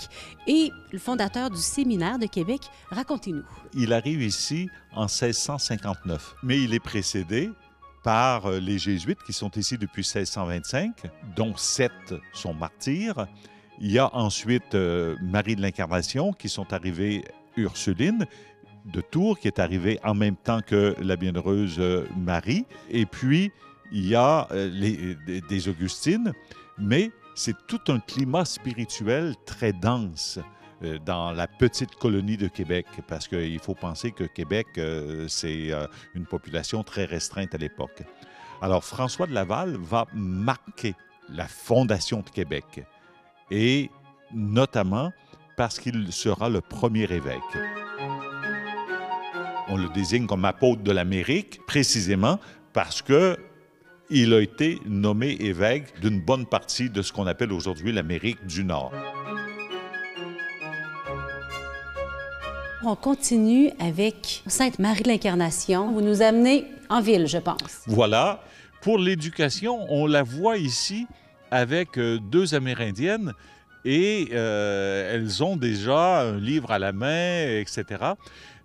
et 0.47 0.71
le 0.93 0.99
fondateur 0.99 1.51
du 1.51 1.61
séminaire 1.61 2.19
de 2.19 2.27
Québec. 2.27 2.61
Racontez-nous. 2.91 3.45
Il 3.75 3.93
arrive 3.93 4.23
ici 4.23 4.69
en 4.95 5.07
1659, 5.07 6.37
mais 6.43 6.61
il 6.61 6.73
est 6.73 6.81
précédé 6.81 7.51
par 8.03 8.47
euh, 8.47 8.59
les 8.59 8.79
jésuites 8.79 9.23
qui 9.25 9.33
sont 9.33 9.51
ici 9.57 9.79
depuis 9.79 10.03
1625, 10.03 11.03
dont 11.37 11.57
sept 11.57 12.15
sont 12.33 12.55
martyrs. 12.55 13.27
Il 13.81 13.91
y 13.91 13.99
a 13.99 14.15
ensuite 14.15 14.75
euh, 14.75 15.17
Marie 15.23 15.57
de 15.57 15.63
l'Incarnation 15.63 16.33
qui 16.33 16.49
sont 16.49 16.73
arrivés 16.73 17.25
Ursuline 17.57 18.27
de 18.85 19.01
Tours 19.01 19.39
qui 19.39 19.49
est 19.49 19.59
arrivée 19.59 19.99
en 20.05 20.15
même 20.15 20.37
temps 20.37 20.61
que 20.61 20.95
la 21.01 21.17
bienheureuse 21.17 21.77
euh, 21.79 22.07
Marie. 22.17 22.65
Et 22.91 23.07
puis, 23.07 23.53
il 23.91 24.07
y 24.07 24.15
a 24.15 24.47
des 25.49 25.69
Augustines 25.69 26.35
mais 26.79 27.11
c'est 27.35 27.57
tout 27.67 27.81
un 27.89 28.01
climat 28.01 28.45
spirituel 28.45 29.35
très 29.47 29.73
dense 29.73 30.39
dans 31.05 31.33
la 31.33 31.47
petite 31.47 31.95
colonie 31.97 32.37
de 32.37 32.49
Québec, 32.49 32.87
parce 33.07 33.27
qu'il 33.27 33.59
faut 33.59 33.75
penser 33.75 34.13
que 34.13 34.25
Québec, 34.25 34.67
euh, 34.79 35.27
c'est 35.29 35.73
euh, 35.73 35.87
une 36.15 36.27
population 36.27 36.83
très 36.83 37.05
restreinte 37.05 37.55
à 37.55 37.59
l'époque. 37.59 38.03
Alors 38.61 38.85
François 38.85 39.27
de 39.27 39.35
Laval 39.35 39.77
va 39.77 40.07
marquer 40.15 40.95
la 41.29 41.47
fondation 41.47 42.21
de 42.21 42.31
Québec, 42.31 42.85
et 43.51 43.91
notamment 44.33 45.13
parce 45.57 45.79
qu'il 45.79 46.13
sera 46.13 46.49
le 46.49 46.61
premier 46.61 47.05
évêque. 47.05 47.41
On 49.69 49.77
le 49.77 49.89
désigne 49.91 50.27
comme 50.27 50.45
apôtre 50.45 50.83
de 50.83 50.93
l'Amérique, 50.93 51.61
précisément 51.67 52.39
parce 52.73 53.03
que 53.03 53.37
il 54.11 54.33
a 54.33 54.41
été 54.41 54.81
nommé 54.87 55.37
évêque 55.41 56.01
d'une 56.01 56.21
bonne 56.21 56.47
partie 56.47 56.89
de 56.89 57.03
ce 57.03 57.13
qu'on 57.13 57.27
appelle 57.27 57.53
aujourd'hui 57.53 57.93
l'Amérique 57.93 58.47
du 58.47 58.65
Nord. 58.65 58.93
On 62.85 62.95
continue 62.95 63.71
avec 63.81 64.45
Sainte 64.47 64.79
Marie 64.79 65.03
de 65.03 65.09
l'Incarnation. 65.09 65.91
Vous 65.91 66.01
nous 66.01 66.23
amenez 66.23 66.65
en 66.89 67.01
ville, 67.01 67.27
je 67.27 67.39
pense. 67.39 67.83
Voilà. 67.89 68.41
Pour 68.83 68.99
l'éducation, 68.99 69.85
on 69.89 70.07
la 70.07 70.23
voit 70.23 70.59
ici 70.59 71.09
avec 71.51 71.99
euh, 71.99 72.19
deux 72.19 72.55
Amérindiennes 72.55 73.33
et 73.85 74.29
euh, 74.33 75.13
elles 75.13 75.43
ont 75.43 75.57
déjà 75.57 76.21
un 76.21 76.39
livre 76.39 76.71
à 76.71 76.79
la 76.79 76.93
main, 76.93 77.49
etc. 77.59 77.85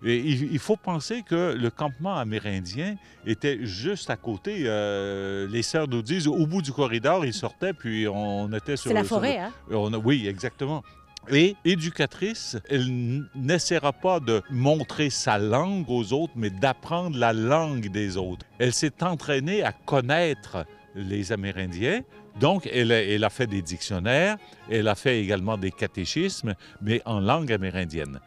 Et 0.04 0.18
il, 0.18 0.58
faut 0.58 0.76
penser 0.76 1.22
que 1.22 1.54
le 1.54 1.70
campement 1.70 2.16
amérindien 2.16 2.96
était 3.26 3.64
juste 3.64 4.10
à 4.10 4.16
côté. 4.16 4.64
Euh, 4.66 5.48
les 5.48 5.62
sœurs 5.62 5.88
nous 5.88 6.02
disent, 6.02 6.28
au 6.28 6.46
bout 6.46 6.62
du 6.62 6.72
corridor, 6.72 7.24
ils 7.24 7.32
sortaient, 7.32 7.72
puis 7.72 8.06
on 8.06 8.52
était 8.52 8.76
sur... 8.76 8.90
C'est 8.90 8.94
la 8.94 9.02
forêt, 9.02 9.38
hein? 9.38 9.52
On 9.70 9.92
oui, 9.94 10.28
exactement. 10.28 10.84
Et 11.30 11.56
éducatrice, 11.64 12.56
elle 12.68 13.24
n'essaiera 13.34 13.92
pas 13.92 14.20
de 14.20 14.42
montrer 14.50 15.10
sa 15.10 15.38
langue 15.38 15.88
aux 15.88 16.12
autres, 16.12 16.34
mais 16.36 16.50
d'apprendre 16.50 17.18
la 17.18 17.32
langue 17.32 17.90
des 17.90 18.16
autres. 18.16 18.44
Elle 18.58 18.72
s'est 18.72 19.02
entraînée 19.02 19.62
à 19.62 19.72
connaître 19.72 20.66
les 20.94 21.32
Amérindiens. 21.32 22.02
Donc, 22.38 22.68
elle 22.72 23.24
a, 23.24 23.30
fait 23.30 23.46
des 23.46 23.62
dictionnaires, 23.62 24.36
elle 24.68 24.88
a 24.88 24.94
fait 24.94 25.20
également 25.20 25.56
des 25.56 25.70
catéchismes, 25.70 26.54
mais 26.82 27.00
en 27.04 27.20
langue 27.20 27.52
amérindienne. 27.52 28.20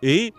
Et 0.00 0.32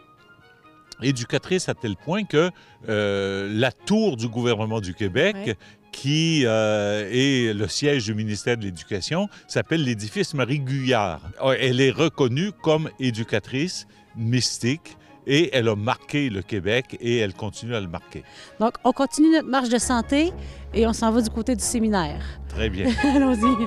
éducatrice 1.02 1.70
à 1.70 1.74
tel 1.74 1.96
point 1.96 2.24
que 2.24 2.50
euh, 2.88 3.50
la 3.54 3.72
tour 3.72 4.16
du 4.16 4.28
gouvernement 4.28 4.80
du 4.80 4.94
Québec, 4.94 5.58
qui 5.92 6.44
euh, 6.46 7.10
est 7.12 7.54
le 7.54 7.68
siège 7.68 8.06
du 8.06 8.14
ministère 8.14 8.58
de 8.58 8.64
l'Éducation, 8.64 9.28
s'appelle 9.48 9.84
l'édifice 9.84 10.34
Marie 10.34 10.60
Guyard. 10.60 11.22
Elle 11.60 11.82
est 11.82 11.92
reconnue 11.92 12.52
comme 12.62 12.90
éducatrice 13.00 13.88
mystique 14.16 14.98
et 15.28 15.50
elle 15.54 15.68
a 15.70 15.76
marqué 15.76 16.30
le 16.30 16.42
Québec 16.42 16.98
et 17.00 17.18
elle 17.18 17.34
continue 17.34 17.76
à 17.76 17.82
le 17.82 17.88
marquer. 17.88 18.24
Donc, 18.60 18.74
on 18.84 18.92
continue 18.92 19.32
notre 19.32 19.48
marche 19.48 19.70
de 19.70 19.78
santé 19.78 20.34
et 20.74 20.88
on 20.88 20.94
s'en 20.94 21.12
va 21.12 21.22
du 21.22 21.30
côté 21.30 21.56
du 21.56 21.64
séminaire. 21.64 22.22
Très 22.50 22.70
bien. 22.70 22.88
Allons-y. 23.04 23.66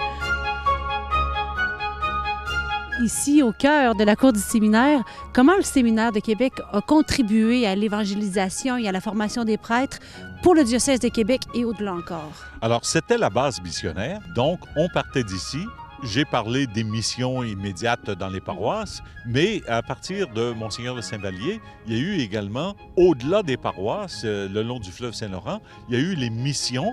Ici, 3.03 3.43
au 3.43 3.53
cœur 3.53 3.95
de 3.95 4.05
la 4.05 4.17
cour 4.17 4.33
du 4.33 4.39
séminaire, 4.39 5.03
comment 5.33 5.57
le 5.57 5.63
séminaire 5.63 6.13
de 6.13 6.21
Québec 6.21 6.53
a 6.73 6.81
contribué 6.81 7.67
à 7.67 7.75
l'évangélisation 7.75 8.77
et 8.77 8.87
à 8.87 8.93
la 8.93 9.01
formation 9.01 9.45
des 9.45 9.57
prêtres 9.57 9.99
pour 10.43 10.55
le 10.55 10.65
diocèse 10.65 11.01
de 11.01 11.09
Québec 11.09 11.43
et 11.55 11.65
au-delà 11.65 11.95
encore? 11.95 12.33
Alors, 12.61 12.85
c'était 12.85 13.19
la 13.19 13.31
base 13.31 13.63
missionnaire. 13.63 14.21
Donc, 14.35 14.61
on 14.77 14.89
partait 14.89 15.25
d'ici 15.25 15.65
j'ai 16.03 16.25
parlé 16.25 16.67
des 16.67 16.83
missions 16.83 17.45
immédiates 17.45 18.11
dans 18.11 18.29
les 18.29 18.41
paroisses, 18.41 19.03
mais 19.25 19.63
à 19.69 19.83
partir 19.83 20.27
de 20.29 20.53
Monseigneur 20.53 20.97
de 20.97 21.01
Saint-Vallier, 21.01 21.61
il 21.87 21.93
y 21.93 21.97
a 21.97 22.01
eu 22.01 22.19
également, 22.19 22.75
au-delà 22.97 23.45
des 23.45 23.57
paroisses, 23.57 24.23
euh, 24.25 24.49
le 24.49 24.63
long 24.63 24.81
du 24.81 24.91
fleuve 24.91 25.13
Saint-Laurent, 25.13 25.61
il 25.89 25.95
y 25.95 25.99
a 25.99 26.01
eu 26.01 26.17
les 26.17 26.31
missions 26.31 26.93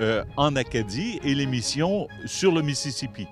euh, 0.00 0.24
en 0.36 0.56
Acadie 0.56 1.20
et 1.22 1.34
les 1.34 1.46
missions 1.46 2.08
sur 2.24 2.52
le 2.52 2.62
Mississippi. 2.62 3.28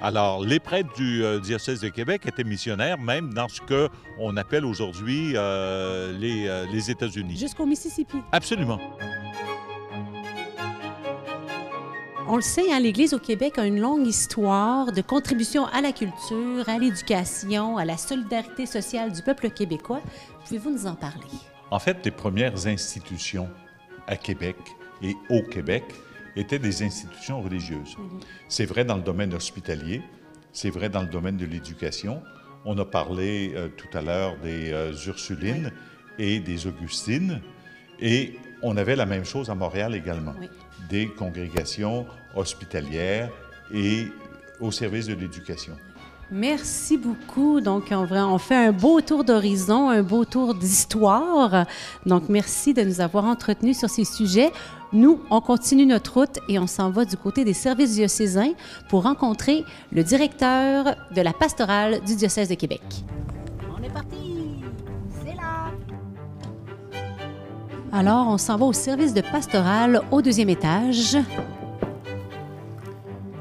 Alors, 0.00 0.44
les 0.44 0.60
prêtres 0.60 0.92
du 0.94 1.24
euh, 1.24 1.40
diocèse 1.40 1.80
de 1.80 1.88
Québec 1.88 2.22
étaient 2.26 2.44
missionnaires, 2.44 2.98
même 2.98 3.32
dans 3.32 3.48
ce 3.48 3.60
qu'on 3.60 4.36
appelle 4.36 4.64
aujourd'hui 4.64 5.32
les, 5.32 6.66
les 6.72 6.90
États-Unis. 6.90 7.36
Jusqu'au 7.36 7.66
Mississippi. 7.66 8.18
Absolument. 8.32 8.80
On 12.28 12.34
le 12.34 12.42
sait, 12.42 12.72
hein, 12.72 12.80
l'Église 12.80 13.14
au 13.14 13.20
Québec 13.20 13.56
a 13.56 13.64
une 13.64 13.80
longue 13.80 14.04
histoire 14.04 14.90
de 14.90 15.00
contribution 15.00 15.66
à 15.66 15.80
la 15.80 15.92
culture, 15.92 16.68
à 16.68 16.76
l'éducation, 16.76 17.76
à 17.76 17.84
la 17.84 17.96
solidarité 17.96 18.66
sociale 18.66 19.12
du 19.12 19.22
peuple 19.22 19.48
québécois. 19.48 20.00
Pouvez-vous 20.44 20.70
nous 20.70 20.86
en 20.86 20.96
parler? 20.96 21.20
En 21.70 21.78
fait, 21.78 22.04
les 22.04 22.10
premières 22.10 22.66
institutions 22.66 23.48
à 24.08 24.16
Québec 24.16 24.56
et 25.02 25.14
au 25.30 25.40
Québec 25.42 25.84
étaient 26.36 26.58
des 26.58 26.82
institutions 26.82 27.40
religieuses. 27.42 27.96
Mhm. 27.98 28.20
C'est 28.48 28.66
vrai 28.66 28.84
dans 28.84 28.96
le 28.96 29.02
domaine 29.02 29.34
hospitalier, 29.34 30.02
c'est 30.52 30.70
vrai 30.70 30.88
dans 30.88 31.02
le 31.02 31.08
domaine 31.08 31.36
de 31.36 31.46
l'éducation. 31.46 32.22
On 32.64 32.78
a 32.78 32.84
parlé 32.84 33.52
euh, 33.54 33.68
tout 33.68 33.88
à 33.96 34.02
l'heure 34.02 34.36
des 34.38 34.72
euh, 34.72 34.92
Ursulines 35.06 35.72
et 36.18 36.40
des 36.40 36.66
Augustines, 36.66 37.40
et 38.00 38.38
on 38.62 38.76
avait 38.76 38.96
la 38.96 39.06
même 39.06 39.24
chose 39.24 39.50
à 39.50 39.54
Montréal 39.54 39.94
également. 39.94 40.34
Des 40.88 41.08
congrégations 41.08 42.06
hospitalières 42.34 43.30
et 43.72 44.06
au 44.60 44.70
service 44.70 45.06
de 45.06 45.14
l'éducation. 45.14 45.76
Merci 46.30 46.98
beaucoup. 46.98 47.60
Donc, 47.60 47.84
on, 47.92 48.06
on 48.10 48.38
fait 48.38 48.56
un 48.56 48.72
beau 48.72 49.00
tour 49.00 49.22
d'horizon, 49.22 49.90
un 49.90 50.02
beau 50.02 50.24
tour 50.24 50.54
d'histoire. 50.54 51.66
Donc, 52.04 52.24
merci 52.28 52.74
de 52.74 52.82
nous 52.82 53.00
avoir 53.00 53.24
entretenus 53.24 53.78
sur 53.78 53.88
ces 53.88 54.04
sujets. 54.04 54.52
Nous, 54.92 55.20
on 55.30 55.40
continue 55.40 55.86
notre 55.86 56.14
route 56.14 56.38
et 56.48 56.58
on 56.58 56.66
s'en 56.66 56.90
va 56.90 57.04
du 57.04 57.16
côté 57.16 57.44
des 57.44 57.52
services 57.52 57.94
diocésains 57.94 58.52
pour 58.88 59.04
rencontrer 59.04 59.64
le 59.92 60.02
directeur 60.02 60.96
de 61.14 61.20
la 61.20 61.32
pastorale 61.32 62.00
du 62.04 62.16
diocèse 62.16 62.48
de 62.48 62.54
Québec. 62.54 62.82
On 63.76 63.82
est 63.82 63.92
parti! 63.92 64.26
Alors, 67.92 68.28
on 68.28 68.36
s'en 68.36 68.56
va 68.56 68.66
au 68.66 68.72
service 68.72 69.14
de 69.14 69.22
pastoral 69.22 70.02
au 70.10 70.20
deuxième 70.20 70.50
étage. 70.50 71.16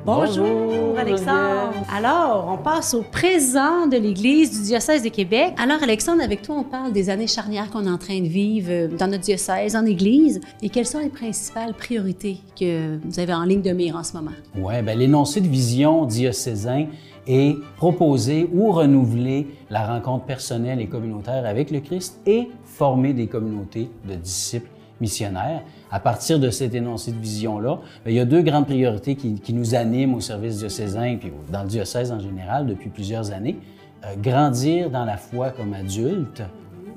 Bonjour, 0.06 0.96
Alexandre. 1.00 1.74
Alors, 1.92 2.48
on 2.54 2.62
passe 2.62 2.94
au 2.94 3.02
présent 3.02 3.88
de 3.88 3.98
l'Église 3.98 4.56
du 4.56 4.68
diocèse 4.68 5.02
de 5.02 5.10
Québec. 5.10 5.56
Alors, 5.58 5.82
Alexandre, 5.82 6.22
avec 6.22 6.44
toi, 6.44 6.58
on 6.60 6.64
parle 6.64 6.94
des 6.94 7.10
années 7.10 7.26
charnières 7.26 7.72
qu'on 7.72 7.88
est 7.88 7.90
en 7.90 7.98
train 7.98 8.20
de 8.20 8.28
vivre 8.28 8.68
euh, 8.70 8.88
dans 8.88 9.08
notre 9.08 9.24
diocèse, 9.24 9.76
en 9.76 9.84
Église. 9.84 10.42
Et 10.62 10.70
quelles 10.70 10.86
sont 10.86 11.00
les 11.00 11.10
principales 11.10 11.74
priorités 11.74 12.38
que 12.60 13.00
vous 13.04 13.20
avez 13.20 13.34
en 13.34 13.46
ligne 13.46 13.64
de 13.64 13.72
mire 13.72 13.96
en 13.96 14.04
ce 14.04 14.14
moment? 14.14 14.36
Oui, 14.56 14.80
bien, 14.84 14.94
l'énoncé 14.94 15.42
de 15.42 15.48
vision 15.48 16.06
diocésain 16.06 16.86
et 17.26 17.56
proposer 17.76 18.48
ou 18.54 18.72
renouveler 18.72 19.48
la 19.72 19.88
rencontre 19.88 20.26
personnelle 20.26 20.80
et 20.82 20.86
communautaire 20.86 21.48
avec 21.48 21.72
le 21.72 21.80
Christ 21.80 22.20
et 22.28 22.50
former 22.64 23.14
des 23.14 23.26
communautés 23.26 23.90
de 24.08 24.14
disciples 24.14 24.70
missionnaires. 25.02 25.62
À 25.92 26.00
partir 26.00 26.40
de 26.40 26.50
cet 26.50 26.74
énoncé 26.74 27.12
de 27.12 27.20
vision-là, 27.20 27.80
ben, 28.04 28.12
il 28.12 28.16
y 28.16 28.20
a 28.20 28.26
deux 28.26 28.42
grandes 28.42 28.66
priorités 28.66 29.16
qui, 29.16 29.54
nous 29.54 29.76
animent 29.76 30.16
au 30.16 30.20
service 30.20 30.58
diocésain 30.58 31.18
puis 31.20 31.32
dans 31.52 31.64
le 31.64 31.70
diocèse 31.70 32.12
en 32.12 32.20
général 32.20 32.66
depuis 32.66 32.90
plusieurs 32.90 33.32
années. 33.32 33.58
Euh, 34.06 34.16
grandir 34.18 34.90
dans 34.90 35.06
la 35.06 35.18
foi 35.18 35.52
comme 35.52 35.74
adulte 35.74 36.44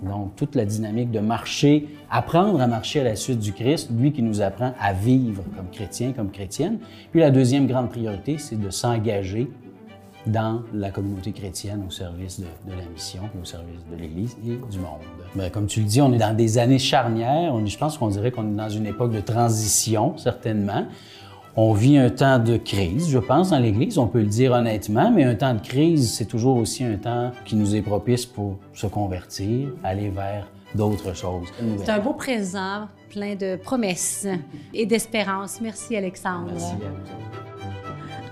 Donc, 0.03 0.37
toute 0.37 0.55
la 0.55 0.65
dynamique 0.65 1.11
de 1.11 1.21
marcher, 1.21 1.89
apprendre 2.11 2.61
à 2.61 2.67
marcher 2.67 3.01
à 3.01 3.05
la 3.05 3.17
suite 3.17 3.39
du 3.39 3.53
Christ, 3.53 3.91
lui 3.97 4.13
qui 4.13 4.23
nous 4.23 4.41
apprend 4.41 4.73
à 4.81 4.93
vivre 4.93 5.43
comme 5.57 5.69
chrétien, 5.71 6.13
comme 6.13 6.31
chrétienne. 6.31 6.79
Puis 7.11 7.21
la 7.21 7.31
deuxième 7.31 7.67
grande 7.67 7.89
priorité, 7.89 8.39
c'est 8.39 8.61
de 8.61 8.71
s'engager 8.71 9.49
dans 10.29 10.63
la 10.75 10.91
communauté 10.91 11.33
chrétienne 11.33 11.83
au 11.87 11.91
service 11.91 12.39
de, 12.39 12.47
la 12.71 12.85
mission, 12.93 13.23
au 13.41 13.45
service 13.45 13.81
de 13.91 13.97
l'Église 13.97 14.37
et 14.47 14.59
du 14.71 14.79
monde. 14.79 15.51
Comme 15.53 15.67
tu 15.67 15.81
le 15.81 15.87
dis, 15.87 16.01
on 16.01 16.13
est 16.13 16.19
dans 16.19 16.37
des 16.37 16.59
années 16.59 16.79
charnières. 16.79 17.53
On, 17.55 17.65
je 17.65 17.79
pense 17.79 17.99
qu'on 17.99 18.09
dirait 18.09 18.31
qu'on 18.31 18.47
est 18.49 18.57
dans 18.57 18.69
une 18.69 18.87
époque 18.87 19.13
de 19.13 19.21
transition, 19.21 20.17
certainement. 20.19 20.87
On 21.57 21.73
vit 21.73 21.99
un 21.99 22.11
temps 22.11 22.39
de 22.39 22.57
crise, 22.57 23.11
je 23.11 23.19
pense, 23.19 23.51
dans 23.51 23.59
l'Église, 23.59 23.99
on 23.99 24.07
peut 24.07 24.21
le 24.21 24.27
dire 24.27 24.53
honnêtement, 24.53 25.11
mais 25.11 25.25
un 25.25 25.35
temps 25.35 25.55
de 25.55 25.61
crise, 25.61 26.13
c'est 26.13 26.27
toujours 26.27 26.57
aussi 26.57 26.85
un 26.85 26.97
temps 26.97 27.33
qui 27.45 27.57
nous 27.57 27.75
est 27.75 27.83
propice 27.83 28.27
pour 28.27 28.59
se 28.73 28.87
convertir, 28.87 29.71
aller 29.83 30.09
vers 30.09 30.47
d'autres 30.75 31.17
choses. 31.17 31.49
C'est 31.79 31.91
un 31.91 31.99
beau 31.99 32.13
présent, 32.13 32.87
plein 33.11 33.35
de 33.35 33.57
promesses 33.57 34.29
et 34.73 34.87
d'espérance. 34.87 35.61
Merci, 35.61 35.97
Alexandre. 35.97 36.51
Merci 36.53 36.75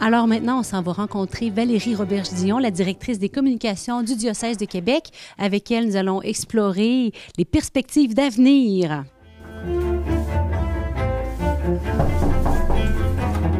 Alors 0.00 0.26
maintenant, 0.26 0.60
on 0.60 0.62
s'en 0.62 0.82
va 0.82 0.92
rencontrer 0.92 1.50
Valérie 1.50 1.94
Roberge-Dion, 1.94 2.58
la 2.58 2.70
directrice 2.70 3.18
des 3.18 3.28
communications 3.28 4.02
du 4.02 4.14
diocèse 4.14 4.58
de 4.58 4.66
Québec, 4.66 5.10
avec 5.38 5.70
elle 5.70 5.86
nous 5.86 5.96
allons 5.96 6.22
explorer 6.22 7.12
les 7.38 7.44
perspectives 7.44 8.14
d'avenir. 8.14 9.04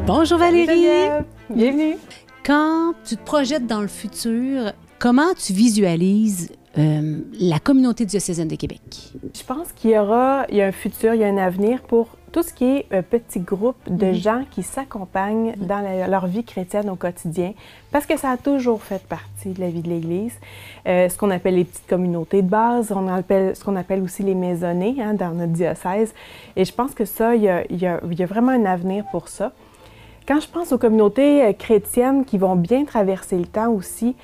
Bonjour 0.06 0.38
Valérie. 0.38 1.24
Bienvenue. 1.50 1.96
Quand 2.44 2.94
tu 3.04 3.16
te 3.16 3.24
projettes 3.24 3.66
dans 3.66 3.80
le 3.80 3.88
futur, 3.88 4.72
comment 4.98 5.34
tu 5.34 5.52
visualises 5.52 6.52
euh, 6.78 7.18
la 7.40 7.58
communauté 7.58 8.04
diocésaine 8.04 8.48
de 8.48 8.56
Québec? 8.56 8.82
Je 9.34 9.42
pense 9.42 9.72
qu'il 9.72 9.90
y 9.90 9.98
aura 9.98 10.46
il 10.50 10.56
y 10.56 10.62
a 10.62 10.66
un 10.66 10.72
futur, 10.72 11.14
il 11.14 11.22
y 11.22 11.24
a 11.24 11.28
un 11.28 11.38
avenir 11.38 11.82
pour 11.82 12.15
tout 12.36 12.42
ce 12.42 12.52
qui 12.52 12.64
est 12.66 12.86
un 12.92 13.00
petit 13.00 13.40
groupe 13.40 13.78
de 13.88 14.08
mhm. 14.08 14.14
gens 14.14 14.42
qui 14.50 14.62
s'accompagnent 14.62 15.54
mhm. 15.56 15.66
dans 15.66 16.06
leur 16.06 16.26
vie 16.26 16.44
chrétienne 16.44 16.90
au 16.90 16.94
quotidien, 16.94 17.54
parce 17.90 18.04
que 18.04 18.18
ça 18.18 18.28
a 18.28 18.36
toujours 18.36 18.82
fait 18.82 19.02
partie 19.06 19.54
de 19.54 19.60
la 19.62 19.70
vie 19.70 19.80
de 19.80 19.88
l'Église. 19.88 20.34
Euh, 20.86 21.08
ce 21.08 21.16
qu'on 21.16 21.30
appelle 21.30 21.54
les 21.54 21.64
petites 21.64 21.86
communautés 21.86 22.42
de 22.42 22.48
base, 22.48 22.92
on 22.94 23.08
appelle, 23.08 23.56
ce 23.56 23.64
qu'on 23.64 23.74
appelle 23.74 24.02
aussi 24.02 24.22
les 24.22 24.34
maisonnées 24.34 24.96
hein, 25.00 25.14
dans 25.14 25.30
notre 25.30 25.52
diocèse. 25.52 26.12
Et 26.56 26.66
je 26.66 26.74
pense 26.74 26.92
que 26.92 27.06
ça, 27.06 27.34
il 27.34 27.40
y, 27.40 27.48
a, 27.48 27.64
il 27.70 27.80
y 27.80 27.86
a 28.22 28.26
vraiment 28.26 28.52
un 28.52 28.66
avenir 28.66 29.06
pour 29.10 29.28
ça. 29.28 29.52
Quand 30.28 30.38
je 30.38 30.48
pense 30.48 30.72
aux 30.72 30.78
communautés 30.78 31.42
euh, 31.42 31.52
chrétiennes 31.54 32.26
qui 32.26 32.36
vont 32.36 32.54
bien 32.54 32.84
traverser 32.84 33.38
le 33.38 33.46
temps 33.46 33.70
aussi, 33.70 34.14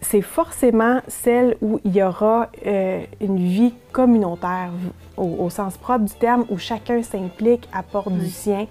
c'est 0.00 0.22
forcément 0.22 1.00
celles 1.08 1.56
où 1.60 1.80
il 1.84 1.94
y 1.96 2.02
aura 2.02 2.48
euh, 2.66 3.02
une 3.20 3.38
vie 3.38 3.74
communautaire 3.92 4.70
au, 5.16 5.48
sens 5.48 5.78
propre 5.78 6.04
du 6.04 6.12
terme, 6.12 6.44
où 6.50 6.58
chacun 6.58 7.02
s'implique, 7.02 7.68
apporte 7.72 8.12
du 8.12 8.28
sien. 8.28 8.66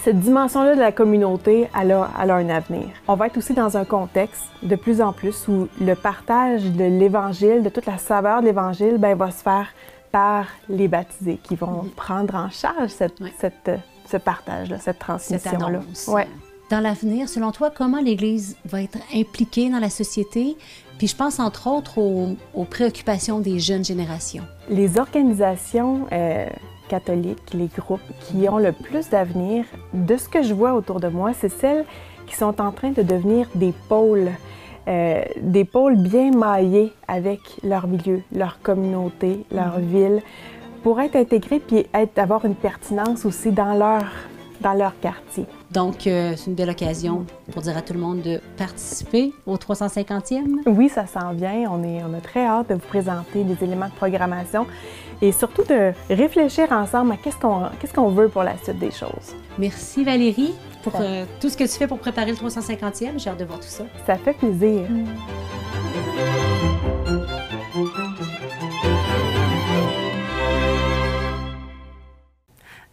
Cette 0.00 0.20
dimension-là 0.20 0.74
de 0.76 0.80
la 0.80 0.92
communauté, 0.92 1.68
elle 1.78 1.92
a, 1.92 2.08
elle 2.22 2.30
a, 2.30 2.36
un 2.36 2.48
avenir. 2.48 2.88
On 3.08 3.16
va 3.16 3.26
être 3.26 3.36
aussi 3.36 3.52
dans 3.52 3.76
un 3.76 3.84
contexte 3.84 4.44
de 4.62 4.76
plus 4.76 5.02
en 5.02 5.12
plus 5.12 5.48
où 5.48 5.68
le 5.80 5.94
partage 5.94 6.64
de 6.64 6.84
l'Évangile, 6.84 7.62
de 7.62 7.68
toute 7.68 7.86
la 7.86 7.98
saveur 7.98 8.40
de 8.40 8.46
l'Évangile, 8.46 8.98
ben, 8.98 9.16
va 9.16 9.30
se 9.32 9.42
faire 9.42 9.66
par 10.12 10.46
les 10.68 10.88
baptisés 10.88 11.40
qui 11.42 11.56
vont 11.56 11.86
prendre 11.96 12.34
en 12.36 12.48
charge 12.50 12.90
cette, 12.90 13.18
cette 13.38 13.70
ce 14.12 14.16
partage, 14.18 14.74
cette 14.78 14.98
transmission-là. 14.98 15.80
Ouais. 16.08 16.28
Dans 16.72 16.80
l'avenir, 16.80 17.28
selon 17.28 17.52
toi, 17.52 17.70
comment 17.70 18.00
l'Église 18.00 18.56
va 18.64 18.80
être 18.80 18.96
impliquée 19.14 19.68
dans 19.68 19.78
la 19.78 19.90
société? 19.90 20.56
Puis 20.96 21.06
je 21.06 21.14
pense 21.14 21.38
entre 21.38 21.66
autres 21.66 21.98
aux, 21.98 22.64
préoccupations 22.64 23.40
des 23.40 23.58
jeunes 23.58 23.84
générations. 23.84 24.44
Les 24.70 24.96
organisations 24.96 26.06
euh, 26.12 26.46
catholiques, 26.88 27.52
les 27.52 27.66
groupes 27.66 28.00
qui 28.20 28.48
ont 28.48 28.56
le 28.56 28.72
plus 28.72 29.10
d'avenir, 29.10 29.66
de 29.92 30.16
ce 30.16 30.30
que 30.30 30.42
je 30.42 30.54
vois 30.54 30.72
autour 30.72 30.98
de 30.98 31.08
moi, 31.08 31.32
c'est 31.38 31.50
celles 31.50 31.84
qui 32.26 32.36
sont 32.36 32.58
en 32.58 32.72
train 32.72 32.92
de 32.92 33.02
devenir 33.02 33.48
des 33.54 33.74
pôles. 33.90 34.30
Euh, 34.88 35.22
des 35.42 35.66
pôles 35.66 35.96
bien 35.96 36.30
maillés 36.30 36.90
avec 37.06 37.40
leur 37.62 37.86
milieu, 37.86 38.22
leur 38.34 38.62
communauté, 38.62 39.44
leur 39.52 39.78
mm-hmm. 39.78 39.84
ville, 39.84 40.22
pour 40.82 41.02
être 41.02 41.16
intégrés 41.16 41.60
puis 41.60 41.84
être, 41.92 42.18
avoir 42.18 42.46
une 42.46 42.54
pertinence 42.54 43.26
aussi 43.26 43.52
dans 43.52 43.74
leur, 43.74 44.04
dans 44.62 44.72
leur 44.72 44.98
quartier. 45.00 45.44
Donc, 45.70 46.06
euh, 46.06 46.34
c'est 46.36 46.46
une 46.46 46.54
belle 46.54 46.70
occasion 46.70 47.26
pour 47.50 47.62
dire 47.62 47.76
à 47.76 47.82
tout 47.82 47.92
le 47.92 48.00
monde 48.00 48.22
de 48.22 48.40
participer 48.56 49.32
au 49.46 49.56
350e. 49.56 50.62
Oui, 50.66 50.88
ça 50.88 51.06
s'en 51.06 51.32
vient. 51.32 51.64
On, 51.70 51.82
est, 51.82 52.02
on 52.02 52.14
a 52.14 52.20
très 52.20 52.44
hâte 52.46 52.68
de 52.68 52.74
vous 52.74 52.80
présenter 52.80 53.44
des 53.44 53.64
éléments 53.64 53.88
de 53.88 53.94
programmation 53.94 54.66
et 55.20 55.32
surtout 55.32 55.62
de 55.64 55.92
réfléchir 56.10 56.70
ensemble 56.72 57.12
à 57.12 57.16
qu'est-ce 57.16 57.38
qu'on 57.38 57.62
qu'est-ce 57.80 57.94
qu'on 57.94 58.08
veut 58.08 58.28
pour 58.28 58.42
la 58.42 58.56
suite 58.62 58.78
des 58.78 58.90
choses. 58.90 59.34
Merci 59.58 60.04
Valérie 60.04 60.54
pour 60.82 60.94
euh, 61.00 61.24
tout 61.40 61.48
ce 61.48 61.56
que 61.56 61.64
tu 61.64 61.70
fais 61.70 61.86
pour 61.86 61.98
préparer 61.98 62.32
le 62.32 62.36
350e. 62.36 63.18
J'ai 63.18 63.30
hâte 63.30 63.38
de 63.38 63.44
voir 63.44 63.60
tout 63.60 63.66
ça. 63.68 63.84
Ça 64.06 64.16
fait 64.16 64.34
plaisir. 64.34 64.82
Mm. 64.90 66.31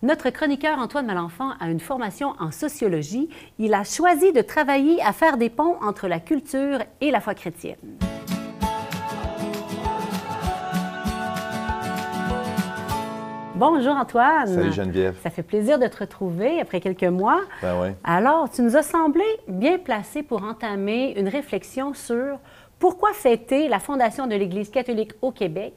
Notre 0.09 0.31
chroniqueur 0.31 0.79
Antoine 0.79 1.05
Malenfant 1.05 1.51
a 1.59 1.69
une 1.69 1.79
formation 1.79 2.33
en 2.39 2.49
sociologie. 2.49 3.29
Il 3.59 3.75
a 3.75 3.83
choisi 3.83 4.33
de 4.33 4.41
travailler 4.41 4.99
à 5.03 5.13
faire 5.13 5.37
des 5.37 5.51
ponts 5.51 5.75
entre 5.83 6.07
la 6.07 6.19
culture 6.19 6.79
et 6.99 7.11
la 7.11 7.19
foi 7.19 7.35
chrétienne. 7.35 7.77
Bonjour 13.53 13.93
Antoine. 13.93 14.47
Salut 14.47 14.73
Geneviève. 14.73 15.15
Ça 15.21 15.29
fait 15.29 15.43
plaisir 15.43 15.77
de 15.77 15.85
te 15.85 15.97
retrouver 15.97 16.59
après 16.59 16.79
quelques 16.79 17.03
mois. 17.03 17.41
Ben 17.61 17.79
oui. 17.79 17.89
Alors, 18.03 18.49
tu 18.49 18.63
nous 18.63 18.75
as 18.75 18.81
semblé 18.81 19.25
bien 19.47 19.77
placé 19.77 20.23
pour 20.23 20.41
entamer 20.41 21.13
une 21.19 21.27
réflexion 21.27 21.93
sur 21.93 22.39
pourquoi 22.79 23.13
fêter 23.13 23.67
la 23.67 23.77
fondation 23.79 24.25
de 24.25 24.33
l'Église 24.33 24.71
catholique 24.71 25.11
au 25.21 25.31
Québec 25.31 25.73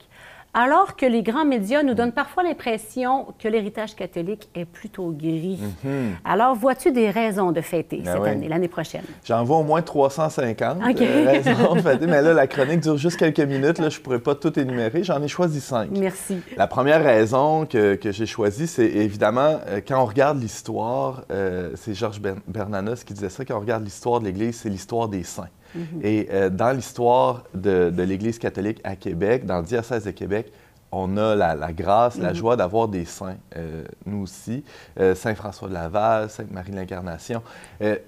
alors 0.55 0.97
que 0.97 1.07
les 1.07 1.23
grands 1.23 1.47
médias 1.47 1.83
nous 1.83 1.95
donnent 1.95 2.13
parfois 2.13 2.43
l'impression 2.43 3.29
que 3.39 3.49
l'héritage 3.49 3.97
catholique 3.97 4.51
est 4.55 4.67
plutôt 4.67 5.11
gris. 5.11 5.59
Mhm. 5.83 6.17
Alors, 6.25 6.55
vois-tu 6.55 6.93
des 6.93 7.09
raisons 7.11 7.53
de 7.53 7.61
fêter 7.63 8.03
ben 8.05 8.13
cette 8.13 8.27
année, 8.27 8.49
l'année 8.49 8.69
prochaine? 8.69 9.05
J'en 9.25 9.45
vois 9.45 9.59
au 9.59 9.63
moins 9.63 9.81
350 9.81 10.79
euh, 10.83 11.25
raisons 11.27 11.75
de 11.75 11.81
fêter, 11.81 12.07
mais 12.07 12.21
là, 12.21 12.35
la 12.35 12.47
chronique 12.47 12.81
dure 12.81 12.99
juste 12.99 13.17
quelques 13.17 13.41
minutes. 13.41 13.79
Là, 13.79 13.89
je 13.89 13.99
ne 13.99 14.03
pourrais 14.03 14.19
pas 14.19 14.35
tout 14.35 14.59
énumérer. 14.59 15.03
J'en 15.05 15.23
ai 15.23 15.29
choisi 15.29 15.61
cinq. 15.61 15.89
Merci. 15.91 16.41
La 16.57 16.67
première 16.67 17.03
raison 17.03 17.65
que, 17.65 17.99
j'ai 18.03 18.27
choisie, 18.27 18.67
c'est 18.67 18.87
évidemment, 18.87 19.59
euh, 19.69 19.81
quand 19.87 20.03
on 20.03 20.07
regarde 20.07 20.41
l'histoire, 20.41 21.23
euh, 21.31 21.71
c'est 21.77 21.95
Georges 21.95 22.21
Bernanos 22.47 23.05
qui 23.05 23.15
disait 23.15 23.31
ça, 23.31 23.45
quand 23.45 23.57
on 23.57 23.61
regarde 23.61 23.85
l'histoire 23.85 24.21
de 24.21 24.27
l'Église, 24.27 24.57
c'est 24.57 24.69
l'histoire 24.69 25.09
des 25.09 25.23
saints. 25.23 25.49
Mhm. 25.75 26.01
Et 26.03 26.29
euh, 26.31 26.51
dans 26.51 26.73
l'histoire 26.73 27.45
de, 27.55 27.93
l'Église 28.03 28.39
catholique 28.39 28.81
à 28.85 28.97
Québec, 28.97 29.47
dans 29.47 29.59
le 29.59 29.65
diocèse 29.65 30.05
de 30.05 30.11
Québec, 30.11 30.53
on 30.95 31.17
a 31.17 31.35
la, 31.35 31.73
grâce, 31.73 32.19
la 32.19 32.31
mhm. 32.31 32.35
joie 32.35 32.55
d'avoir 32.55 32.87
des 32.87 33.07
saints, 33.07 33.39
euh, 33.57 33.83
nous 34.05 34.25
aussi, 34.25 34.63
euh, 35.01 35.15
Saint 35.15 35.35
François 35.35 35.67
de 35.67 35.73
Laval, 35.73 36.29
Sainte 36.29 36.51
Marie 36.51 36.71
de 36.71 36.77
l'Incarnation, 36.77 37.43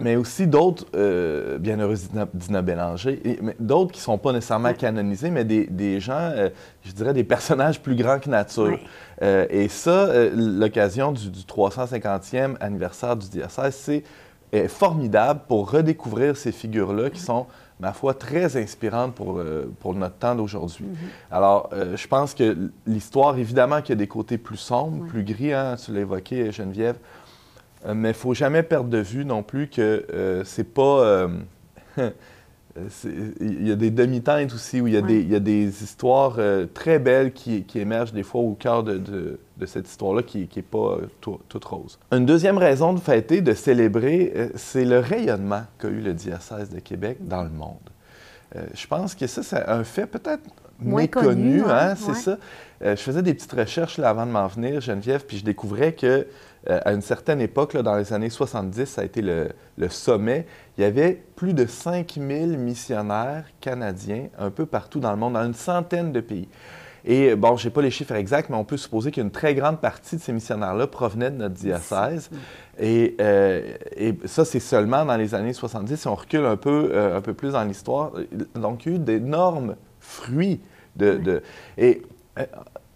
mais 0.01 0.17
aussi 0.17 0.47
d'autres 0.47 0.85
bienheureux 1.57 1.97
Dina 2.35 2.61
Bélanger, 2.61 3.23
d'autres 3.59 3.93
qui 3.93 4.01
ne 4.01 4.05
sont 4.05 4.19
pas 4.19 4.33
nécessairement 4.33 4.75
canonisés, 4.75 5.31
mais 5.31 5.45
des, 5.45 6.01
gens, 6.01 6.31
je 6.83 6.93
dirais, 6.93 7.15
des 7.15 7.25
personnages 7.25 7.81
plus 7.81 7.97
grands 7.97 8.19
que 8.19 8.29
nature. 8.29 8.79
et 9.23 9.69
ça, 9.71 10.29
l'occasion 10.35 11.13
du, 11.13 11.31
du 11.31 11.41
350e 11.41 12.57
anniversaire 12.61 13.17
du 13.17 13.31
diocèse, 13.31 13.77
c'est 13.77 14.05
est 14.55 14.69
formidable 14.69 15.41
pour 15.49 15.71
redécouvrir 15.71 16.37
ces 16.37 16.53
figures-là 16.53 17.11
qui 17.11 17.21
sont, 17.21 17.47
ma 17.81 17.93
foi, 17.93 18.15
très 18.15 18.57
inspirantes 18.57 19.15
pour, 19.15 19.39
euh, 19.39 19.73
pour 19.81 19.95
notre 19.95 20.17
temps 20.17 20.35
d'aujourd'hui. 20.35 20.85
Mm-hmm. 20.85 21.35
Alors, 21.35 21.71
euh, 21.73 21.97
je 21.97 22.07
pense 22.07 22.35
que 22.35 22.71
l'histoire, 22.87 23.37
évidemment 23.39 23.81
qu'il 23.81 23.91
y 23.91 23.93
a 23.93 23.97
des 23.97 24.07
côtés 24.07 24.39
plus 24.39 24.57
sombres, 24.57 25.07
plus 25.07 25.25
gris, 25.25 25.53
hein, 25.53 25.77
tu 25.83 25.93
l'as 25.93 26.01
évoqué, 26.01 26.53
Geneviève, 26.53 26.97
euh, 27.87 27.95
mais 27.95 28.11
il 28.11 28.13
ne 28.13 28.17
faut 28.17 28.35
jamais 28.35 28.63
perdre 28.63 28.89
de 28.89 28.99
vue 28.99 29.25
non 29.25 29.43
plus 29.43 29.69
que 29.69 30.43
c'est 30.45 30.73
pas... 30.73 31.29
il 33.41 33.69
y 33.69 33.71
a 33.71 33.77
des 33.77 33.91
demi-teintes 33.91 34.53
aussi, 34.53 34.81
où 34.81 34.87
il 34.87 34.95
y 34.95 34.97
a, 34.97 35.03
des, 35.03 35.21
il 35.21 35.31
y 35.31 35.37
a 35.37 35.41
des, 35.41 35.83
histoires 35.83 36.39
très 36.75 36.99
belles 36.99 37.33
qui, 37.33 37.63
qui, 37.63 37.79
émergent 37.79 38.13
des 38.13 38.25
fois 38.25 38.41
au 38.41 38.55
cœur 38.55 38.83
de 38.83 39.39
de 39.57 39.67
cette 39.67 39.89
histoire-là 39.89 40.23
qui 40.23 40.49
n'est 40.55 40.63
pas 40.63 40.99
euh, 40.99 41.37
toute 41.49 41.65
rose. 41.65 41.99
Une 42.11 42.27
deuxième 42.27 42.59
raison 42.59 42.93
de 42.93 43.01
fêter, 43.01 43.41
de 43.41 43.55
célébrer, 43.55 44.33
euh, 44.35 44.49
c'est 44.57 44.85
le 44.85 44.99
rayonnement 44.99 45.63
qu'a 45.79 45.89
eu 45.89 46.01
le 46.01 46.13
diocèse 46.13 46.71
de 46.71 46.81
Québec 46.81 47.19
dans 47.21 47.43
le 47.43 47.51
monde. 47.51 47.77
je 48.75 48.87
pense 48.87 49.15
que 49.15 49.27
ça, 49.27 49.43
c'est 49.43 49.67
un 49.69 49.85
fait 49.85 50.07
peut-être 50.07 50.43
méconnu, 50.81 51.27
connu, 51.27 51.63
ouais, 51.63 51.71
hein, 51.71 51.95
c'est 51.97 52.09
ouais. 52.09 52.15
ça. 52.15 52.39
Euh, 52.83 52.97
je 52.97 53.01
faisais 53.03 53.23
des 53.23 53.35
petites 53.35 53.53
recherches 53.53 53.99
là, 53.99 54.11
avant 54.11 54.27
de 54.27 54.33
m'en 54.33 54.47
venir, 54.47 54.81
Geneviève, 54.81 55.25
puis 55.25 55.39
je 55.39 55.45
découvrais 55.45 55.93
que 55.93 56.27
euh, 56.69 56.81
à 56.85 56.93
une 56.93 57.03
certaine 57.03 57.41
époque, 57.41 57.77
dans 57.77 57.97
les 57.97 58.13
années 58.13 58.31
70, 58.31 58.87
ça 58.87 59.03
a 59.03 59.05
été 59.05 59.23
le, 59.23 59.49
sommet. 59.89 60.47
Il 60.79 60.83
y 60.83 60.85
avait 60.85 61.23
plus 61.37 61.55
de 61.55 61.67
5000 61.67 62.59
missionnaires 62.59 63.45
canadiens 63.61 64.29
un 64.39 64.51
peu 64.51 64.67
partout 64.67 65.01
dans 65.01 65.11
le 65.11 65.19
monde, 65.19 65.35
dans 65.35 65.45
une 65.45 65.55
centaine 65.55 66.13
de 66.13 66.21
pays. 66.21 66.49
Et 67.05 67.35
bon, 67.35 67.57
je 67.57 67.67
n'ai 67.67 67.71
pas 67.71 67.83
les 67.83 67.91
chiffres 67.91 68.15
exacts, 68.15 68.49
mais 68.49 68.57
on 68.57 68.65
peut 68.65 68.79
supposer 68.79 69.11
qu'une 69.11 69.31
très 69.31 69.55
grande 69.55 69.79
partie 69.79 70.17
de 70.17 70.23
ces 70.23 70.33
missionnaires-là 70.33 70.87
provenaient 70.87 71.31
de 71.31 71.37
notre 71.37 71.55
diocèse. 71.55 72.31
Et, 72.79 73.15
euh, 73.21 73.75
ça, 74.25 74.47
c'est 74.47 74.61
seulement 74.61 75.05
dans 75.05 75.17
les 75.17 75.35
années 75.35 75.53
70. 75.53 75.97
Si 75.97 76.09
on 76.09 76.15
recule 76.15 76.47
un 76.47 76.57
peu, 76.57 76.91
euh, 76.93 77.19
un 77.19 77.21
peu 77.21 77.35
plus 77.35 77.53
dans 77.53 77.65
l'histoire, 77.65 78.13
donc 78.55 78.87
il 78.87 78.93
y 78.93 78.95
a 78.95 78.97
eu 78.97 78.99
d'énormes 78.99 79.77
fruits 80.01 80.61
de... 80.97 81.43
et 81.77 82.03
euh, 82.39 82.47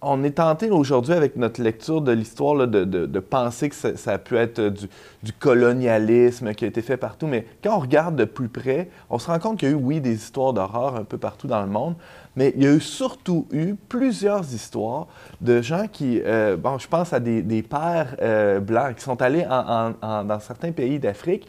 on 0.02 0.22
est 0.24 0.32
tenté 0.32 0.70
aujourd'hui, 0.70 1.12
avec 1.14 1.36
notre 1.36 1.60
lecture 1.62 2.00
de 2.00 2.12
l'histoire, 2.12 2.66
de, 2.66 2.84
de- 2.84 3.06
de 3.06 3.18
penser 3.20 3.68
que 3.68 3.74
ça, 3.74 3.96
ça 3.96 4.12
a 4.12 4.18
pu 4.18 4.36
être 4.36 4.60
du, 4.60 4.86
du 5.22 5.32
colonialisme 5.32 6.54
qui 6.54 6.64
a 6.64 6.68
été 6.68 6.82
fait 6.82 6.96
partout. 6.96 7.26
Mais 7.26 7.46
quand 7.62 7.76
on 7.76 7.80
regarde 7.80 8.16
de 8.16 8.24
plus 8.24 8.48
près, 8.48 8.88
on 9.10 9.18
se 9.18 9.26
rend 9.28 9.38
compte 9.38 9.58
qu'il 9.58 9.68
y 9.68 9.72
a 9.72 9.74
eu, 9.74 9.78
oui, 9.78 10.00
des 10.00 10.14
histoires 10.14 10.52
d'horreur 10.52 10.96
un 10.96 11.04
peu 11.04 11.18
partout 11.18 11.46
dans 11.46 11.60
le 11.60 11.68
monde, 11.68 11.94
mais 12.36 12.52
il 12.56 12.62
y 12.62 12.66
a 12.66 12.72
eu 12.72 12.80
surtout 12.80 13.46
eu 13.52 13.74
plusieurs 13.88 14.44
histoires 14.54 15.06
de 15.40 15.60
gens 15.62 15.86
qui, 15.90 16.20
euh, 16.24 16.56
bon, 16.56 16.78
je 16.78 16.86
pense 16.88 17.12
à 17.12 17.20
des, 17.20 17.42
des 17.42 17.62
pères 17.62 18.14
euh, 18.22 18.60
blancs 18.60 18.94
qui 18.96 19.02
sont 19.02 19.20
allés 19.20 19.44
en- 19.50 19.90
en- 20.02 20.06
en- 20.06 20.24
dans 20.24 20.40
certains 20.40 20.70
pays 20.72 20.98
d'Afrique 20.98 21.46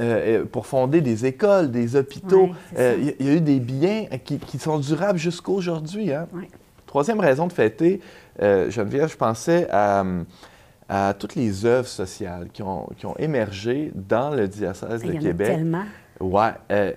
euh, 0.00 0.40
euh, 0.40 0.44
pour 0.44 0.66
fonder 0.66 1.00
des 1.00 1.24
écoles, 1.26 1.70
des 1.70 1.94
hôpitaux. 1.94 2.48
Euh. 2.76 2.96
Il 2.98 3.04
y, 3.04 3.08
a- 3.10 3.12
il 3.20 3.26
y 3.26 3.28
a 3.30 3.32
eu 3.34 3.40
des 3.40 3.60
biens 3.60 4.06
qui, 4.24 4.38
qui 4.38 4.58
sont 4.58 4.78
durables 4.80 5.18
jusqu'à 5.20 5.52
aujourd'hui. 5.52 6.12
Hein? 6.12 6.26
Ouais. 6.34 6.48
Troisième 6.94 7.18
raison 7.18 7.48
de 7.48 7.52
fêter, 7.52 7.98
euh, 8.40 8.70
Geneviève, 8.70 9.10
je 9.10 9.16
pensais 9.16 9.66
à, 9.72 10.04
à 10.88 11.12
toutes 11.12 11.34
les 11.34 11.66
œuvres 11.66 11.88
sociales 11.88 12.46
qui 12.52 12.62
ont, 12.62 12.86
qui 12.96 13.04
ont 13.04 13.16
émergé 13.16 13.90
dans 13.96 14.30
le 14.30 14.46
diocèse 14.46 15.00
Il 15.02 15.10
de 15.10 15.14
en 15.16 15.18
a 15.18 15.20
Québec. 15.20 15.46
tellement. 15.48 15.82
Ouais, 16.20 16.52
euh, 16.70 16.92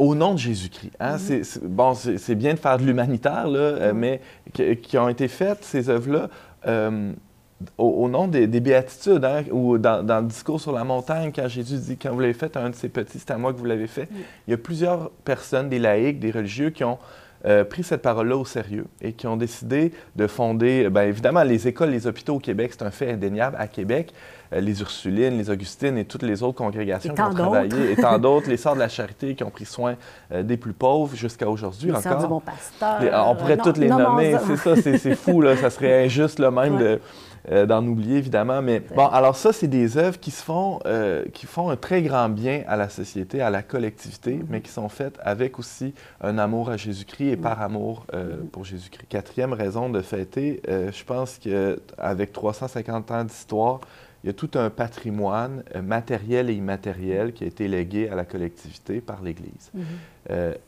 au 0.00 0.16
nom 0.16 0.32
de 0.34 0.38
Jésus-Christ. 0.40 0.90
hein. 0.98 1.18
Mhm. 1.18 1.68
Bon, 1.68 1.94
c'est 1.94 2.34
bien 2.34 2.54
de 2.54 2.58
faire 2.58 2.78
de 2.78 2.82
l'humanitaire, 2.82 3.46
là, 3.46 3.60
euh, 3.60 3.92
mais 3.94 4.20
qui, 4.52 4.76
qui 4.78 4.98
ont 4.98 5.08
été 5.08 5.28
faites, 5.28 5.62
ces 5.62 5.88
œuvres-là, 5.88 6.28
euh, 6.66 7.12
au, 7.78 7.86
au 7.86 8.08
nom 8.08 8.26
des, 8.26 8.48
des 8.48 8.58
béatitudes, 8.58 9.24
hein, 9.24 9.44
ou 9.52 9.78
dans, 9.78 10.04
dans 10.04 10.18
le 10.18 10.26
discours 10.26 10.60
sur 10.60 10.72
la 10.72 10.82
montagne, 10.82 11.30
quand 11.32 11.46
Jésus 11.46 11.76
dit 11.78 11.96
Quand 11.96 12.10
vous 12.12 12.18
l'avez 12.18 12.32
fait 12.34 12.56
à 12.56 12.64
un 12.64 12.70
de 12.70 12.74
ces 12.74 12.88
petits, 12.88 13.20
c'est 13.20 13.30
à 13.30 13.38
moi 13.38 13.52
que 13.52 13.58
vous 13.58 13.66
l'avez 13.66 13.86
fait. 13.86 14.08
Il 14.48 14.50
y 14.50 14.54
a 14.54 14.58
plusieurs 14.58 15.10
personnes, 15.24 15.68
des 15.68 15.78
laïcs, 15.78 16.18
des 16.18 16.32
religieux, 16.32 16.70
qui 16.70 16.82
ont 16.82 16.98
euh, 17.46 17.64
pris 17.64 17.82
cette 17.84 18.02
parole-là 18.02 18.36
au 18.36 18.44
sérieux 18.44 18.86
et 19.00 19.12
qui 19.12 19.26
ont 19.26 19.36
décidé 19.36 19.92
de 20.16 20.26
fonder, 20.26 20.88
bien 20.90 21.02
évidemment, 21.04 21.42
les 21.44 21.68
écoles, 21.68 21.90
les 21.90 22.06
hôpitaux 22.06 22.36
au 22.36 22.38
Québec, 22.40 22.72
c'est 22.76 22.84
un 22.84 22.90
fait 22.90 23.12
indéniable 23.12 23.56
à 23.58 23.66
Québec. 23.68 24.12
Euh, 24.52 24.60
les 24.60 24.80
Ursulines, 24.80 25.36
les 25.36 25.50
Augustines 25.50 25.98
et 25.98 26.04
toutes 26.06 26.22
les 26.22 26.42
autres 26.42 26.56
congrégations 26.56 27.14
qui 27.14 27.20
ont 27.20 27.30
travaillé, 27.34 27.92
et 27.92 27.96
tant 27.96 28.18
d'autres, 28.20 28.48
les 28.48 28.56
Sœurs 28.56 28.74
de 28.74 28.80
la 28.80 28.88
Charité 28.88 29.34
qui 29.34 29.44
ont 29.44 29.50
pris 29.50 29.66
soin 29.66 29.94
euh, 30.32 30.42
des 30.42 30.56
plus 30.56 30.72
pauvres 30.72 31.14
jusqu'à 31.14 31.48
aujourd'hui 31.48 31.92
Les 31.92 32.00
Sœurs 32.00 32.12
encore. 32.12 32.22
du 32.22 32.28
Bon 32.28 32.40
Pasteur. 32.40 33.00
Les- 33.02 33.10
on 33.14 33.34
pourrait 33.36 33.56
Non, 33.56 33.62
toutes 33.64 33.76
les 33.78 33.88
nommons-en. 33.88 34.10
nommer, 34.10 34.36
c'est 34.46 34.56
ça, 34.56 34.74
c'est 34.76 34.96
c'est 34.98 35.14
fou, 35.14 35.42
là, 35.42 35.54
ça 35.56 35.68
serait 35.70 36.04
injuste 36.06 36.38
là, 36.38 36.50
même 36.50 36.76
Ouais. 36.76 36.82
de, 36.82 37.00
euh, 37.50 37.66
d'en 37.66 37.86
oublier, 37.86 38.18
évidemment. 38.18 38.60
Mais 38.62 38.80
bon, 38.80 39.06
alors 39.06 39.36
ça, 39.36 39.52
c'est 39.52 39.68
des 39.68 39.96
œuvres 39.96 40.18
qui 40.18 40.30
se 40.30 40.42
font, 40.42 40.80
euh, 40.86 41.24
qui 41.32 41.46
font 41.46 41.70
un 41.70 41.76
très 41.76 42.02
grand 42.02 42.28
bien 42.28 42.62
à 42.68 42.76
la 42.76 42.88
société, 42.88 43.40
à 43.40 43.50
la 43.50 43.62
collectivité, 43.62 44.34
Mm-hmm. 44.34 44.46
mais 44.50 44.60
qui 44.60 44.70
sont 44.70 44.88
faites 44.88 45.18
avec 45.22 45.58
aussi 45.58 45.94
un 46.20 46.38
amour 46.38 46.70
à 46.70 46.76
Jésus-Christ 46.76 47.28
et 47.32 47.36
par 47.36 47.60
amour 47.62 48.06
euh, 48.14 48.36
pour 48.52 48.64
Jésus-Christ. 48.64 49.06
Quatrième 49.08 49.52
raison 49.52 49.88
de 49.88 50.00
fêter, 50.02 50.60
je 50.68 51.04
pense 51.04 51.38
qu'avec 51.38 52.32
350 52.32 53.10
ans 53.10 53.24
d'histoire, 53.24 53.80
il 54.24 54.26
y 54.26 54.30
a 54.30 54.32
tout 54.32 54.50
un 54.54 54.68
patrimoine 54.70 55.62
matériel 55.82 56.50
et 56.50 56.54
immatériel 56.54 57.32
qui 57.32 57.44
a 57.44 57.46
été 57.46 57.68
légué 57.68 58.08
à 58.08 58.14
la 58.16 58.24
collectivité 58.24 59.00
par 59.00 59.22
l'Église. 59.22 59.70
Mhm. 59.74 59.84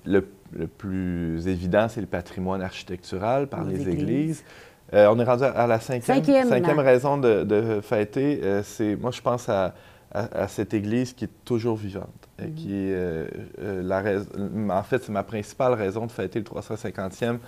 Le, 0.07 0.29
le 0.53 0.67
plus 0.67 1.47
évident, 1.49 1.89
c'est 1.89 2.01
le 2.01 2.07
patrimoine 2.07 2.63
architectural 2.63 3.49
par 3.49 3.65
Les 3.65 3.75
les, 3.77 3.89
églises. 3.89 4.03
églises. 4.03 4.45
Euh, 4.93 5.07
on 5.11 5.19
est 5.21 5.25
rendu 5.25 5.45
à 5.45 5.67
la 5.67 5.79
cinquième, 5.81 6.23
Cinquième. 6.49 6.79
raison 6.81 7.17
de, 7.19 7.45
de 7.45 7.81
fêter. 7.81 8.41
euh, 8.43 8.63
c'est, 8.65 8.97
moi, 8.97 9.11
je 9.13 9.21
pense 9.21 9.49
à, 9.49 9.75
à- 10.13 10.43
à 10.43 10.49
cette 10.49 10.75
église 10.75 11.13
qui 11.13 11.25
est 11.27 11.45
toujours 11.45 11.77
vivante. 11.77 12.09
Mhm. 12.41 12.55
qui 12.55 12.73
est, 12.75 12.93
euh, 12.95 13.27
la 13.61 14.01
rais- 14.01 14.23
en 14.71 14.83
fait, 14.83 15.03
c'est 15.05 15.13
ma 15.13 15.23
principale 15.23 15.75
raison 15.75 16.07
de 16.07 16.11
fêter 16.13 16.39
le 16.39 16.45
350e. 16.45 17.39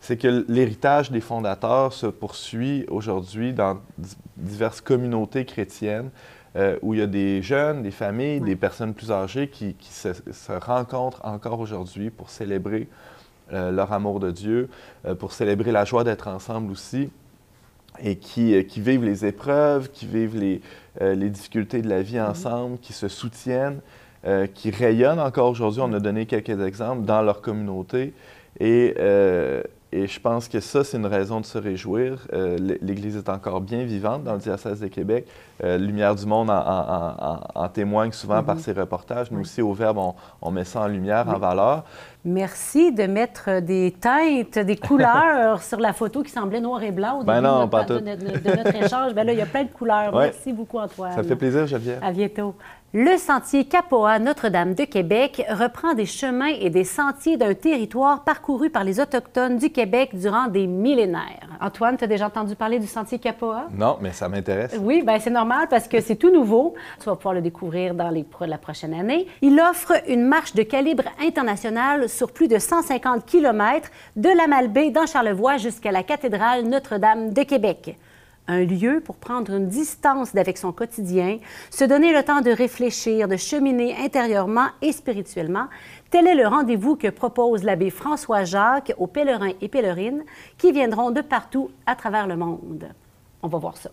C'est 0.00 0.16
que 0.16 0.44
l'héritage 0.48 1.12
des 1.12 1.20
fondateurs 1.20 1.92
se 1.92 2.06
poursuit 2.08 2.84
aujourd'hui 2.90 3.52
dans 3.52 3.78
di- 3.98 4.16
diverses 4.36 4.80
communautés 4.80 5.44
chrétiennes 5.44 6.10
où 6.82 6.92
il 6.92 7.00
y 7.00 7.02
a 7.02 7.06
des 7.06 7.40
jeunes, 7.40 7.82
des 7.82 7.90
familles, 7.92 8.40
Ouais. 8.40 8.46
des 8.46 8.56
personnes 8.56 8.92
plus 8.92 9.10
âgées 9.12 9.48
qui, 9.48 9.72
qui 9.74 9.90
se, 9.92 10.08
se 10.12 10.52
rencontrent 10.52 11.24
encore 11.24 11.60
aujourd'hui 11.60 12.10
pour 12.10 12.28
célébrer 12.28 12.88
leur 13.52 13.92
amour 13.92 14.18
de 14.20 14.30
Dieu, 14.30 14.68
euh, 15.06 15.14
pour 15.14 15.32
célébrer 15.32 15.72
la 15.72 15.84
joie 15.84 16.04
d'être 16.04 16.28
ensemble 16.28 16.72
aussi, 16.72 17.10
et 18.02 18.16
qui, 18.16 18.54
euh, 18.54 18.62
qui 18.62 18.80
vivent 18.80 19.04
les 19.04 19.26
épreuves, 19.26 19.90
qui 19.90 20.06
vivent 20.06 20.36
les, 20.38 20.60
euh, 21.00 21.14
les 21.14 21.28
difficultés 21.30 21.82
de 21.82 21.88
la 21.88 22.02
vie 22.02 22.20
ensemble, 22.20 22.78
qui 22.78 22.92
se 22.92 23.08
soutiennent, 23.08 23.80
euh, 24.26 24.46
qui 24.46 24.70
rayonnent 24.70 25.20
encore 25.20 25.50
aujourd'hui. 25.50 25.82
On 25.84 25.92
a 25.92 26.00
donné 26.00 26.26
quelques 26.26 26.58
exemples 26.60 27.02
dans 27.04 27.22
leur 27.22 27.42
communauté. 27.42 28.14
Et, 28.60 28.94
euh, 28.98 29.62
et 29.94 30.06
je 30.06 30.18
pense 30.20 30.48
que 30.48 30.60
ça, 30.60 30.84
c'est 30.84 30.96
une 30.96 31.06
raison 31.06 31.40
de 31.40 31.44
se 31.44 31.58
réjouir. 31.58 32.26
Euh, 32.32 32.56
L'Église 32.80 33.16
est 33.16 33.28
encore 33.28 33.60
bien 33.60 33.84
vivante 33.84 34.24
dans 34.24 34.32
le 34.34 34.38
diocèse 34.38 34.80
de 34.80 34.86
Québec. 34.86 35.26
Euh, 35.62 35.76
lumière 35.76 36.14
du 36.14 36.24
Monde 36.24 36.48
en, 36.48 36.54
en- 36.56 37.14
en- 37.34 37.40
en 37.62 37.68
témoigne 37.68 38.12
souvent 38.12 38.42
par 38.42 38.58
ses 38.58 38.72
reportages. 38.72 39.30
Nous 39.30 39.40
aussi, 39.40 39.60
au 39.60 39.72
Verbe, 39.74 39.98
on, 39.98 40.14
on 40.40 40.50
met 40.50 40.64
ça 40.64 40.80
en 40.82 40.86
lumière, 40.88 41.28
en 41.28 41.38
valeur. 41.38 41.84
Merci 42.24 42.92
de 42.92 43.04
mettre 43.04 43.60
des 43.60 43.94
teintes, 44.00 44.58
des 44.58 44.76
couleurs 44.76 45.60
sur 45.64 45.80
la 45.80 45.92
photo 45.92 46.22
qui 46.22 46.30
semblait 46.30 46.60
noir 46.60 46.82
et 46.82 46.92
blanc 46.92 47.20
au 47.20 47.24
Ben 47.24 47.34
début 47.42 47.46
non, 47.48 47.54
de, 47.54 47.58
notre, 47.60 47.70
pas 47.70 47.84
de 47.84 47.98
tout. 47.98 48.04
notre- 48.04 48.42
de 48.42 48.56
notre 48.56 48.76
échange. 48.84 49.12
Ben 49.14 49.24
là, 49.26 49.32
il 49.32 49.38
y 49.38 49.42
a 49.42 49.46
plein 49.46 49.64
de 49.64 49.70
couleurs. 49.72 50.14
Ouais. 50.14 50.26
Merci 50.26 50.52
beaucoup, 50.52 50.78
Antoine. 50.78 51.12
Ça 51.14 51.22
fait 51.24 51.36
plaisir, 51.36 51.66
Geneviève. 51.66 51.98
À 52.02 52.12
bientôt. 52.12 52.54
Le 52.94 53.16
sentier 53.16 53.64
Capoa 53.64 54.18
Notre-Dame 54.18 54.74
de 54.74 54.84
Québec 54.84 55.42
reprend 55.48 55.94
des 55.94 56.04
chemins 56.04 56.52
et 56.60 56.68
des 56.68 56.84
sentiers 56.84 57.38
d'un 57.38 57.54
territoire 57.54 58.22
parcouru 58.22 58.68
par 58.68 58.84
les 58.84 59.00
Autochtones 59.00 59.56
du 59.56 59.70
Québec 59.70 60.10
durant 60.12 60.48
des 60.48 60.66
millénaires. 60.66 61.48
Antoine, 61.62 61.96
tu 61.96 62.04
as 62.04 62.06
déjà 62.06 62.26
entendu 62.26 62.54
parler 62.54 62.78
du 62.78 62.86
sentier 62.86 63.18
Capoa? 63.18 63.68
Non, 63.74 63.96
mais 64.02 64.12
ça 64.12 64.28
m'intéresse. 64.28 64.76
Oui, 64.78 65.02
ben 65.06 65.18
c'est 65.18 65.30
normal 65.30 65.68
parce 65.70 65.88
que 65.88 66.02
c'est 66.02 66.16
tout 66.16 66.30
nouveau. 66.30 66.74
Tu 66.98 67.06
vas 67.06 67.16
pouvoir 67.16 67.32
le 67.32 67.40
découvrir 67.40 67.94
dans 67.94 68.10
les, 68.10 68.26
la 68.42 68.58
prochaine 68.58 68.92
année. 68.92 69.26
Il 69.40 69.58
offre 69.58 69.94
une 70.06 70.26
marche 70.26 70.52
de 70.54 70.62
calibre 70.62 71.04
international 71.26 72.10
sur 72.12 72.30
plus 72.30 72.48
de 72.48 72.58
150 72.58 73.26
km 73.26 73.90
de 74.16 74.28
la 74.28 74.46
Malbaie 74.46 74.90
dans 74.90 75.06
Charlevoix 75.06 75.56
jusqu'à 75.56 75.92
la 75.92 76.02
cathédrale 76.02 76.64
Notre-Dame 76.64 77.32
de 77.32 77.42
Québec. 77.42 77.96
Un 78.48 78.64
lieu 78.64 79.00
pour 79.00 79.16
prendre 79.16 79.52
une 79.52 79.68
distance 79.68 80.34
d'avec 80.34 80.58
son 80.58 80.72
quotidien, 80.72 81.38
se 81.70 81.84
donner 81.84 82.12
le 82.12 82.24
temps 82.24 82.40
de 82.40 82.50
réfléchir, 82.50 83.28
de 83.28 83.36
cheminer 83.36 83.96
intérieurement 83.96 84.66
et 84.82 84.92
spirituellement. 84.92 85.66
Tel 86.10 86.26
est 86.26 86.34
le 86.34 86.48
rendez-vous 86.48 86.96
que 86.96 87.08
propose 87.08 87.62
l'abbé 87.62 87.90
François 87.90 88.44
Jacques 88.44 88.92
aux 88.98 89.06
pèlerins 89.06 89.52
et 89.60 89.68
pèlerines 89.68 90.24
qui 90.58 90.72
viendront 90.72 91.12
de 91.12 91.20
partout 91.20 91.70
à 91.86 91.94
travers 91.94 92.26
le 92.26 92.36
monde. 92.36 92.88
On 93.42 93.48
va 93.48 93.58
voir 93.58 93.76
ça. 93.76 93.90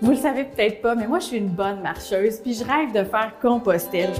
Vous 0.00 0.12
le 0.12 0.16
savez 0.16 0.44
peut-être 0.44 0.80
pas, 0.80 0.94
mais 0.94 1.06
moi, 1.08 1.18
je 1.18 1.24
suis 1.24 1.36
une 1.38 1.48
bonne 1.48 1.80
marcheuse, 1.82 2.36
puis 2.36 2.54
je 2.54 2.64
rêve 2.64 2.92
de 2.92 3.02
faire 3.02 3.32
Compostelle. 3.42 4.10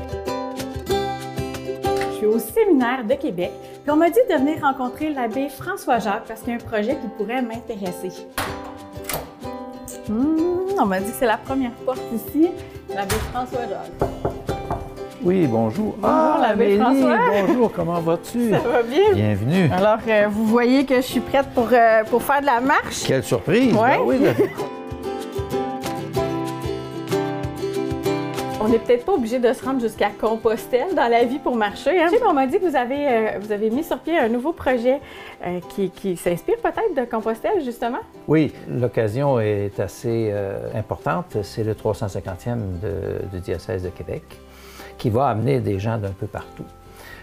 Je 0.88 2.16
suis 2.16 2.26
au 2.26 2.38
séminaire 2.40 3.04
de 3.04 3.14
Québec, 3.14 3.52
puis 3.84 3.90
on 3.92 3.96
m'a 3.96 4.10
dit 4.10 4.18
de 4.28 4.34
venir 4.34 4.60
rencontrer 4.60 5.10
l'abbé 5.10 5.48
François 5.48 6.00
Jacques 6.00 6.24
parce 6.26 6.40
qu'il 6.40 6.50
y 6.50 6.52
a 6.52 6.56
un 6.56 6.58
projet 6.58 6.96
qui 6.96 7.06
pourrait 7.16 7.42
m'intéresser. 7.42 8.10
Hmm, 10.08 10.80
on 10.80 10.86
m'a 10.86 10.98
dit 10.98 11.10
que 11.12 11.16
c'est 11.16 11.26
la 11.26 11.36
première 11.36 11.70
porte 11.86 12.02
ici, 12.12 12.48
l'abbé 12.92 13.14
François 13.32 13.60
Jacques. 13.68 14.10
Oui, 15.22 15.46
bonjour. 15.46 15.94
Bonjour, 15.98 16.38
l'abbé 16.40 16.80
Amélie, 16.80 16.80
François. 17.02 17.18
bonjour, 17.46 17.72
comment 17.72 18.00
vas-tu? 18.00 18.50
Ça 18.50 18.58
va 18.58 18.82
bien? 18.82 19.12
Bienvenue. 19.14 19.70
Alors, 19.72 19.98
euh, 20.08 20.26
vous 20.28 20.44
voyez 20.46 20.84
que 20.84 20.96
je 20.96 21.00
suis 21.02 21.20
prête 21.20 21.46
pour, 21.54 21.68
euh, 21.72 22.02
pour 22.04 22.22
faire 22.22 22.40
de 22.40 22.46
la 22.46 22.60
marche? 22.60 23.04
Quelle 23.06 23.22
surprise! 23.22 23.74
Ouais. 23.74 23.96
Ben 23.98 24.02
oui, 24.04 24.16
on 28.68 28.72
n'est 28.72 28.78
peut-être 28.78 29.06
pas 29.06 29.14
obligé 29.14 29.38
de 29.38 29.50
se 29.52 29.64
rendre 29.64 29.80
jusqu'à 29.80 30.10
Compostelle 30.10 30.94
dans 30.94 31.08
la 31.08 31.24
vie 31.24 31.38
pour 31.38 31.56
marcher. 31.56 32.02
Hein? 32.02 32.08
on 32.28 32.34
m'a 32.34 32.46
dit 32.46 32.58
que 32.58 32.68
vous 32.68 32.76
avez, 32.76 33.08
euh, 33.08 33.38
vous 33.40 33.50
avez 33.50 33.70
mis 33.70 33.82
sur 33.82 33.98
pied 33.98 34.18
un 34.18 34.28
nouveau 34.28 34.52
projet 34.52 35.00
euh, 35.46 35.60
qui, 35.70 36.16
s'inspire 36.16 36.58
peut-être 36.58 36.94
de 36.94 37.10
Compostelle, 37.10 37.64
justement? 37.64 38.00
Oui, 38.26 38.52
l'occasion 38.68 39.40
est 39.40 39.80
assez 39.80 40.28
euh, 40.30 40.70
importante. 40.74 41.38
C'est 41.42 41.64
le 41.64 41.72
350e 41.72 42.58
du 43.32 43.40
diocèse 43.40 43.84
de 43.84 43.88
Québec 43.88 44.22
qui 44.98 45.08
va 45.08 45.28
amener 45.28 45.60
des 45.60 45.78
gens 45.78 45.96
d'un 45.96 46.10
peu 46.10 46.26
partout. 46.26 46.64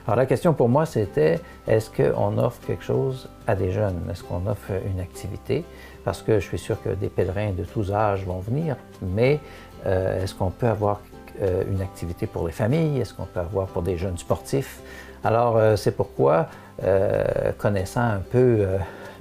Alors 0.07 0.17
la 0.17 0.25
question 0.25 0.53
pour 0.53 0.69
moi, 0.69 0.87
c'était 0.87 1.39
est-ce 1.67 1.91
qu'on 1.91 2.39
offre 2.39 2.59
quelque 2.65 2.83
chose 2.83 3.29
à 3.45 3.55
des 3.55 3.71
jeunes? 3.71 4.01
Est-ce 4.09 4.23
qu'on 4.23 4.47
offre 4.47 4.71
une 4.91 4.99
activité? 4.99 5.63
Parce 6.03 6.23
que 6.23 6.39
je 6.39 6.45
suis 6.45 6.59
sûr 6.59 6.81
que 6.81 6.89
des 6.89 7.09
pèlerins 7.09 7.51
de 7.51 7.63
tous 7.63 7.91
âges 7.91 8.23
vont 8.23 8.39
venir, 8.39 8.77
mais 9.01 9.39
est-ce 9.85 10.33
qu'on 10.33 10.51
peut 10.51 10.67
avoir 10.67 10.99
euh, 11.41 11.63
une 11.69 11.81
activité 11.81 12.27
pour 12.27 12.45
les 12.45 12.53
familles? 12.53 12.99
Est-ce 12.99 13.13
qu'on 13.13 13.25
peut 13.25 13.39
avoir 13.39 13.67
pour 13.67 13.81
des 13.81 13.97
jeunes 13.97 14.17
sportifs? 14.17 14.79
Alors, 15.23 15.57
euh, 15.57 15.75
c'est 15.75 15.91
pourquoi, 15.91 16.47
euh, 16.83 17.51
connaissant 17.57 18.01
un 18.01 18.19
peu 18.19 18.65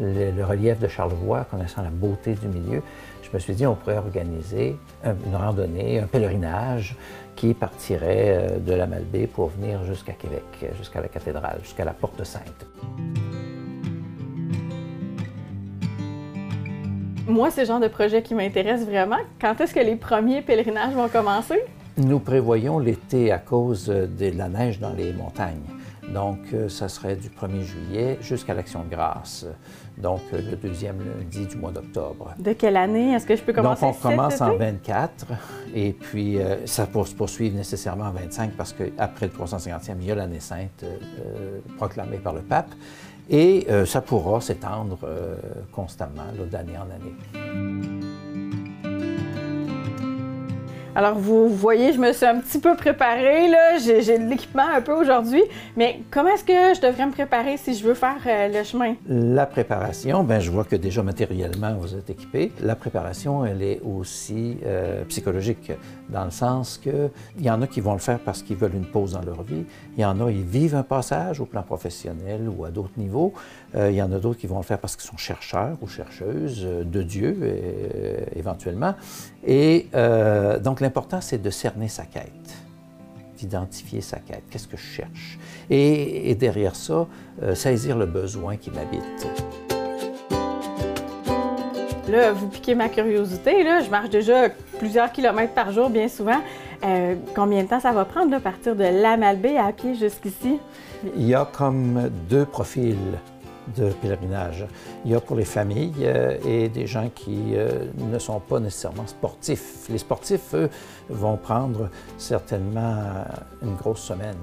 le, 0.01 0.45
relief 0.45 0.79
de 0.79 0.89
Charlevoix, 0.89 1.47
connaissant 1.51 1.83
la 1.83 1.91
beauté 1.91 2.35
du 2.35 2.49
milieu, 2.49 2.83
je 3.23 3.31
me 3.33 3.39
suis 3.39 3.55
dit 3.55 3.67
on 3.67 3.75
pourrait 3.75 3.97
organiser 3.97 4.77
une 5.05 5.35
randonnée, 5.35 5.99
un 5.99 6.07
pèlerinage 6.07 6.97
qui 7.35 7.53
partirait 7.53 8.59
de 8.61 8.75
la 8.75 8.87
Malbaie 8.87 9.27
pour 9.27 9.49
venir 9.49 9.83
jusqu'à 9.85 10.13
Québec, 10.13 10.45
jusqu'à 10.79 11.01
la 11.01 11.09
cathédrale, 11.09 11.59
jusqu'à 11.63 11.85
la 11.85 11.93
Porte 11.93 12.23
Sainte. 12.23 12.67
Moi, 17.27 17.51
c'est 17.51 17.63
le 17.63 17.67
genre 17.67 17.81
de 17.81 17.89
projet 17.89 18.23
qui 18.23 18.35
m'intéresse 18.35 18.85
vraiment. 18.85 19.17
Quand 19.41 19.59
est-ce 19.59 19.73
que 19.73 19.81
les 19.81 19.97
premiers 19.97 20.43
pèlerinages 20.43 20.93
vont 20.93 21.09
commencer? 21.09 21.59
Nous 21.97 22.19
prévoyons 22.19 22.79
l'été 22.79 23.31
à 23.31 23.39
cause 23.39 23.87
de 23.87 24.37
la 24.37 24.49
neige 24.49 24.81
dans 24.81 24.93
les 24.93 25.13
montagnes. 25.13 25.63
Donc, 26.13 26.39
euh, 26.53 26.69
ça 26.69 26.89
serait 26.89 27.17
du 27.17 27.29
1er 27.29 27.63
juillet 27.63 28.19
jusqu'à 28.21 28.55
l'Action 28.55 28.85
de 28.85 28.91
grâce, 28.91 29.47
donc 29.97 30.21
euh, 30.33 30.41
le 30.51 30.57
deuxième 30.57 30.99
lundi 30.99 31.47
du 31.47 31.57
mois 31.57 31.71
d'octobre. 31.71 32.35
De 32.39 32.53
quelle 32.53 32.77
année? 32.77 33.13
Est-ce 33.15 33.27
que 33.27 33.37
je 33.37 33.43
peux 33.43 33.53
commencer 33.53 33.87
Donc, 33.87 33.97
on 33.99 34.09
commence 34.09 34.41
en 34.41 34.57
24, 34.57 35.27
et 35.75 35.93
puis 35.93 36.39
euh, 36.39 36.67
ça 36.67 36.87
peut 36.87 37.05
se 37.05 37.15
poursuivre 37.15 37.57
nécessairement 37.57 38.05
en 38.05 38.13
25 38.13 38.53
parce 38.53 38.73
qu'après 38.73 39.27
le 39.27 39.33
350e, 39.33 39.95
il 40.01 40.07
y 40.07 40.11
a 40.11 40.15
l'année 40.15 40.41
sainte 40.41 40.85
proclamée 41.77 42.19
par 42.19 42.35
le 42.35 42.43
pape, 42.43 42.73
et 43.31 43.67
ça 43.87 44.03
pourra 44.03 44.43
s'étendre 44.43 44.99
constamment 45.73 46.27
d'année 46.51 46.77
en 46.77 46.83
année. 46.83 48.04
Alors, 50.97 51.19
vous 51.19 51.49
voyez, 51.49 51.93
je 51.93 51.99
me 51.99 52.13
suis 52.13 52.25
un 52.25 52.39
petit 52.39 52.61
peu 52.61 52.77
préparée, 52.77 53.49
là. 53.49 53.79
J'ai, 53.79 54.17
de 54.17 54.31
l'équipement 54.31 54.69
un 54.77 54.81
peu 54.81 54.93
aujourd'hui. 54.93 55.43
Mais 55.77 56.01
comment 56.09 56.29
est-ce 56.29 56.45
que 56.45 56.53
je 56.53 56.81
devrais 56.81 57.07
me 57.07 57.11
préparer 57.11 57.57
si 57.57 57.75
je 57.75 57.83
veux 57.83 57.95
faire 57.95 58.19
euh, 58.25 58.47
le 58.47 58.63
chemin? 58.63 58.95
La 59.09 59.45
préparation, 59.45 60.23
ben 60.23 60.39
je 60.39 60.53
vois 60.53 60.63
que 60.63 60.77
déjà 60.77 61.03
matériellement, 61.03 61.75
vous 61.75 61.97
êtes 61.97 62.11
équipé. 62.11 62.53
La 62.63 62.77
préparation, 62.77 63.45
elle 63.45 63.63
est 63.63 63.81
aussi 63.83 64.59
euh, 64.65 65.05
psychologique, 65.07 65.73
dans 66.11 66.27
le 66.27 66.31
sens 66.31 66.79
qu'il 66.79 67.11
y 67.41 67.51
en 67.51 67.61
a 67.61 67.67
qui 67.67 67.81
vont 67.81 67.95
le 67.95 67.99
faire 67.99 68.21
parce 68.21 68.45
qu'ils 68.45 68.57
veulent 68.57 68.77
une 68.77 68.87
pause 68.87 69.15
dans 69.15 69.23
leur 69.23 69.43
vie. 69.43 69.65
Il 69.97 70.01
y 70.01 70.05
en 70.05 70.21
a, 70.25 70.31
ils 70.31 70.45
vivent 70.45 70.77
un 70.77 70.85
passage 70.85 71.41
au 71.41 71.47
plan 71.47 71.63
professionnel 71.63 72.49
ou 72.49 72.65
à 72.65 72.71
d'autres 72.71 72.99
niveaux. 72.99 73.35
Euh, 73.77 73.91
il 73.91 73.97
y 73.97 74.03
en 74.03 74.13
a 74.13 74.19
d'autres 74.19 74.39
qui 74.39 74.47
vont 74.47 74.59
le 74.59 74.65
faire 74.65 74.79
parce 74.79 74.97
qu'ils 74.97 75.09
sont 75.09 75.17
chercheurs 75.17 75.77
ou 75.83 75.89
chercheuses 75.89 76.65
de 76.65 77.03
Dieu, 77.03 77.37
éventuellement. 78.37 78.95
Et 79.47 79.87
donc, 80.63 80.81
l'important, 80.81 81.21
c'est 81.21 81.43
de 81.43 81.51
cerner 81.51 81.89
sa 81.89 82.05
quête, 82.05 82.55
d'identifier 83.37 84.01
sa 84.01 84.19
quête. 84.19 84.45
Qu'est-ce 84.51 84.69
que 84.69 84.77
je 84.77 84.83
cherche? 84.83 85.39
Et, 85.71 86.35
derrière 86.35 86.77
ça, 86.77 87.07
euh, 87.43 87.55
saisir 87.55 87.97
le 87.97 88.07
besoin 88.07 88.57
qui 88.57 88.71
m'habite. 88.71 89.27
Là, 92.09 92.33
vous 92.33 92.49
piquez 92.49 92.75
ma 92.75 92.89
curiosité. 92.89 93.63
Là. 93.65 93.81
Je 93.81 93.91
marche 93.91 94.11
déjà 94.11 94.49
plusieurs 94.79 95.11
kilomètres 95.11 95.55
par 95.55 95.73
jour, 95.73 95.89
bien 95.89 96.09
souvent. 96.09 96.41
Euh, 96.85 97.15
combien 97.35 97.63
de 97.63 97.69
temps 97.69 97.81
ça 97.81 97.93
va 97.93 98.05
prendre 98.05 98.31
de 98.31 98.39
partir 98.39 98.77
de 98.77 98.85
la 98.85 99.17
Malbaie 99.17 99.57
à 99.57 99.73
pied 99.73 99.95
jusqu'ici? 99.95 100.59
Il 101.17 101.27
y 101.27 101.35
a 101.35 101.49
comme 101.51 102.11
deux 102.29 102.45
profils 102.45 102.97
de 103.77 103.91
pèlerinage. 103.91 104.67
Il 105.05 105.11
y 105.11 105.15
a 105.15 105.21
pour 105.21 105.37
les 105.37 105.45
familles 105.45 105.93
euh, 106.01 106.37
et 106.45 106.69
des 106.69 106.87
gens 106.87 107.11
qui 107.15 107.55
euh, 107.55 107.87
ne 107.97 108.19
sont 108.19 108.41
pas 108.41 108.61
nécessairement 108.61 109.07
sportifs. 109.07 109.89
Les 109.89 109.99
sportifs, 109.99 110.55
eux, 110.55 110.71
vont 111.09 111.37
prendre 111.37 111.89
certainement 112.19 113.25
une 113.63 113.75
grosse 113.77 114.01
semaine, 114.01 114.37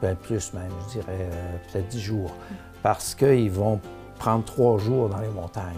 peut 0.00 0.14
plus 0.14 0.52
même, 0.54 0.70
je 0.86 1.00
dirais 1.00 1.06
euh, 1.20 1.56
peut-être 1.72 1.88
dix 1.88 2.00
jours, 2.00 2.30
parce 2.82 3.14
qu'ils 3.14 3.50
vont 3.50 3.80
prendre 4.18 4.44
trois 4.44 4.78
jours 4.78 5.08
dans 5.08 5.20
les 5.20 5.28
montagnes. 5.28 5.74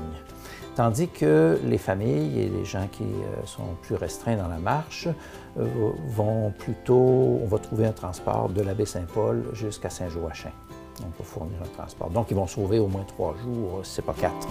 Tandis 0.77 1.09
que 1.09 1.59
les 1.65 1.79
familles 1.79 2.41
et 2.41 2.49
les 2.49 2.65
gens 2.65 2.87
qui 2.91 3.05
sont 3.45 3.75
plus 3.83 3.97
restreints 3.97 4.37
dans 4.37 4.49
la 4.49 4.59
marche 4.59 5.09
vont 5.57 6.53
plutôt, 6.59 7.41
on 7.43 7.47
va 7.47 7.59
trouver 7.59 7.87
un 7.87 7.93
transport 7.93 8.49
de 8.49 8.63
la 8.63 8.73
baie 8.73 8.87
Saint-Paul 8.87 9.45
jusqu'à 9.53 9.91
Saint-Joachim 9.91 10.53
on 11.07 11.11
peut 11.11 11.25
fournir 11.25 11.59
un 11.63 11.69
transport. 11.69 12.11
Donc, 12.11 12.27
ils 12.31 12.37
vont 12.37 12.47
sauver 12.47 12.79
au 12.79 12.89
moins 12.89 13.05
trois 13.05 13.35
jours, 13.43 13.81
si 13.83 13.95
ce 13.95 14.01
n'est 14.01 14.07
pas 14.07 14.15
quatre. 14.15 14.49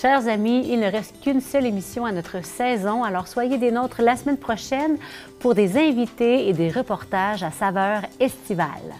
Chers 0.00 0.28
amis, 0.28 0.66
il 0.68 0.78
ne 0.78 0.90
reste 0.90 1.20
qu'une 1.20 1.40
seule 1.40 1.66
émission 1.66 2.04
à 2.04 2.12
notre 2.12 2.44
saison, 2.44 3.02
alors 3.02 3.26
soyez 3.26 3.58
des 3.58 3.72
nôtres 3.72 4.00
la 4.00 4.14
semaine 4.16 4.36
prochaine 4.36 4.96
pour 5.40 5.54
des 5.54 5.76
invités 5.76 6.48
et 6.48 6.52
des 6.52 6.70
reportages 6.70 7.42
à 7.42 7.50
saveur 7.50 8.02
estivale. 8.20 8.94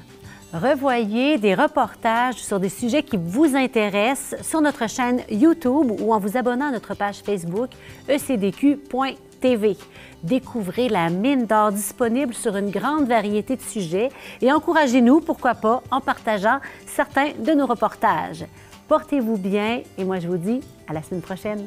Revoyez 0.52 1.38
des 1.38 1.54
reportages 1.54 2.36
sur 2.36 2.58
des 2.58 2.70
sujets 2.70 3.02
qui 3.02 3.16
vous 3.16 3.54
intéressent 3.54 4.42
sur 4.42 4.60
notre 4.60 4.88
chaîne 4.88 5.20
YouTube 5.30 5.92
ou 6.00 6.12
en 6.12 6.18
vous 6.18 6.36
abonnant 6.36 6.68
à 6.68 6.72
notre 6.72 6.94
page 6.94 7.18
Facebook 7.18 7.68
Découvrez 10.22 10.88
la 10.88 11.10
mine 11.10 11.46
d'or 11.46 11.72
disponible 11.72 12.34
sur 12.34 12.56
une 12.56 12.70
grande 12.70 13.06
variété 13.06 13.56
de 13.56 13.62
sujets 13.62 14.08
et 14.40 14.52
encouragez-nous, 14.52 15.20
pourquoi 15.20 15.54
pas, 15.54 15.82
en 15.90 16.00
partageant 16.00 16.58
certains 16.86 17.30
de 17.38 17.52
nos 17.52 17.66
reportages. 17.66 18.44
Portez-vous 18.88 19.36
bien 19.36 19.82
et 19.96 20.04
moi 20.04 20.18
je 20.18 20.28
vous 20.28 20.38
dis 20.38 20.60
à 20.88 20.92
la 20.92 21.02
semaine 21.02 21.22
prochaine. 21.22 21.66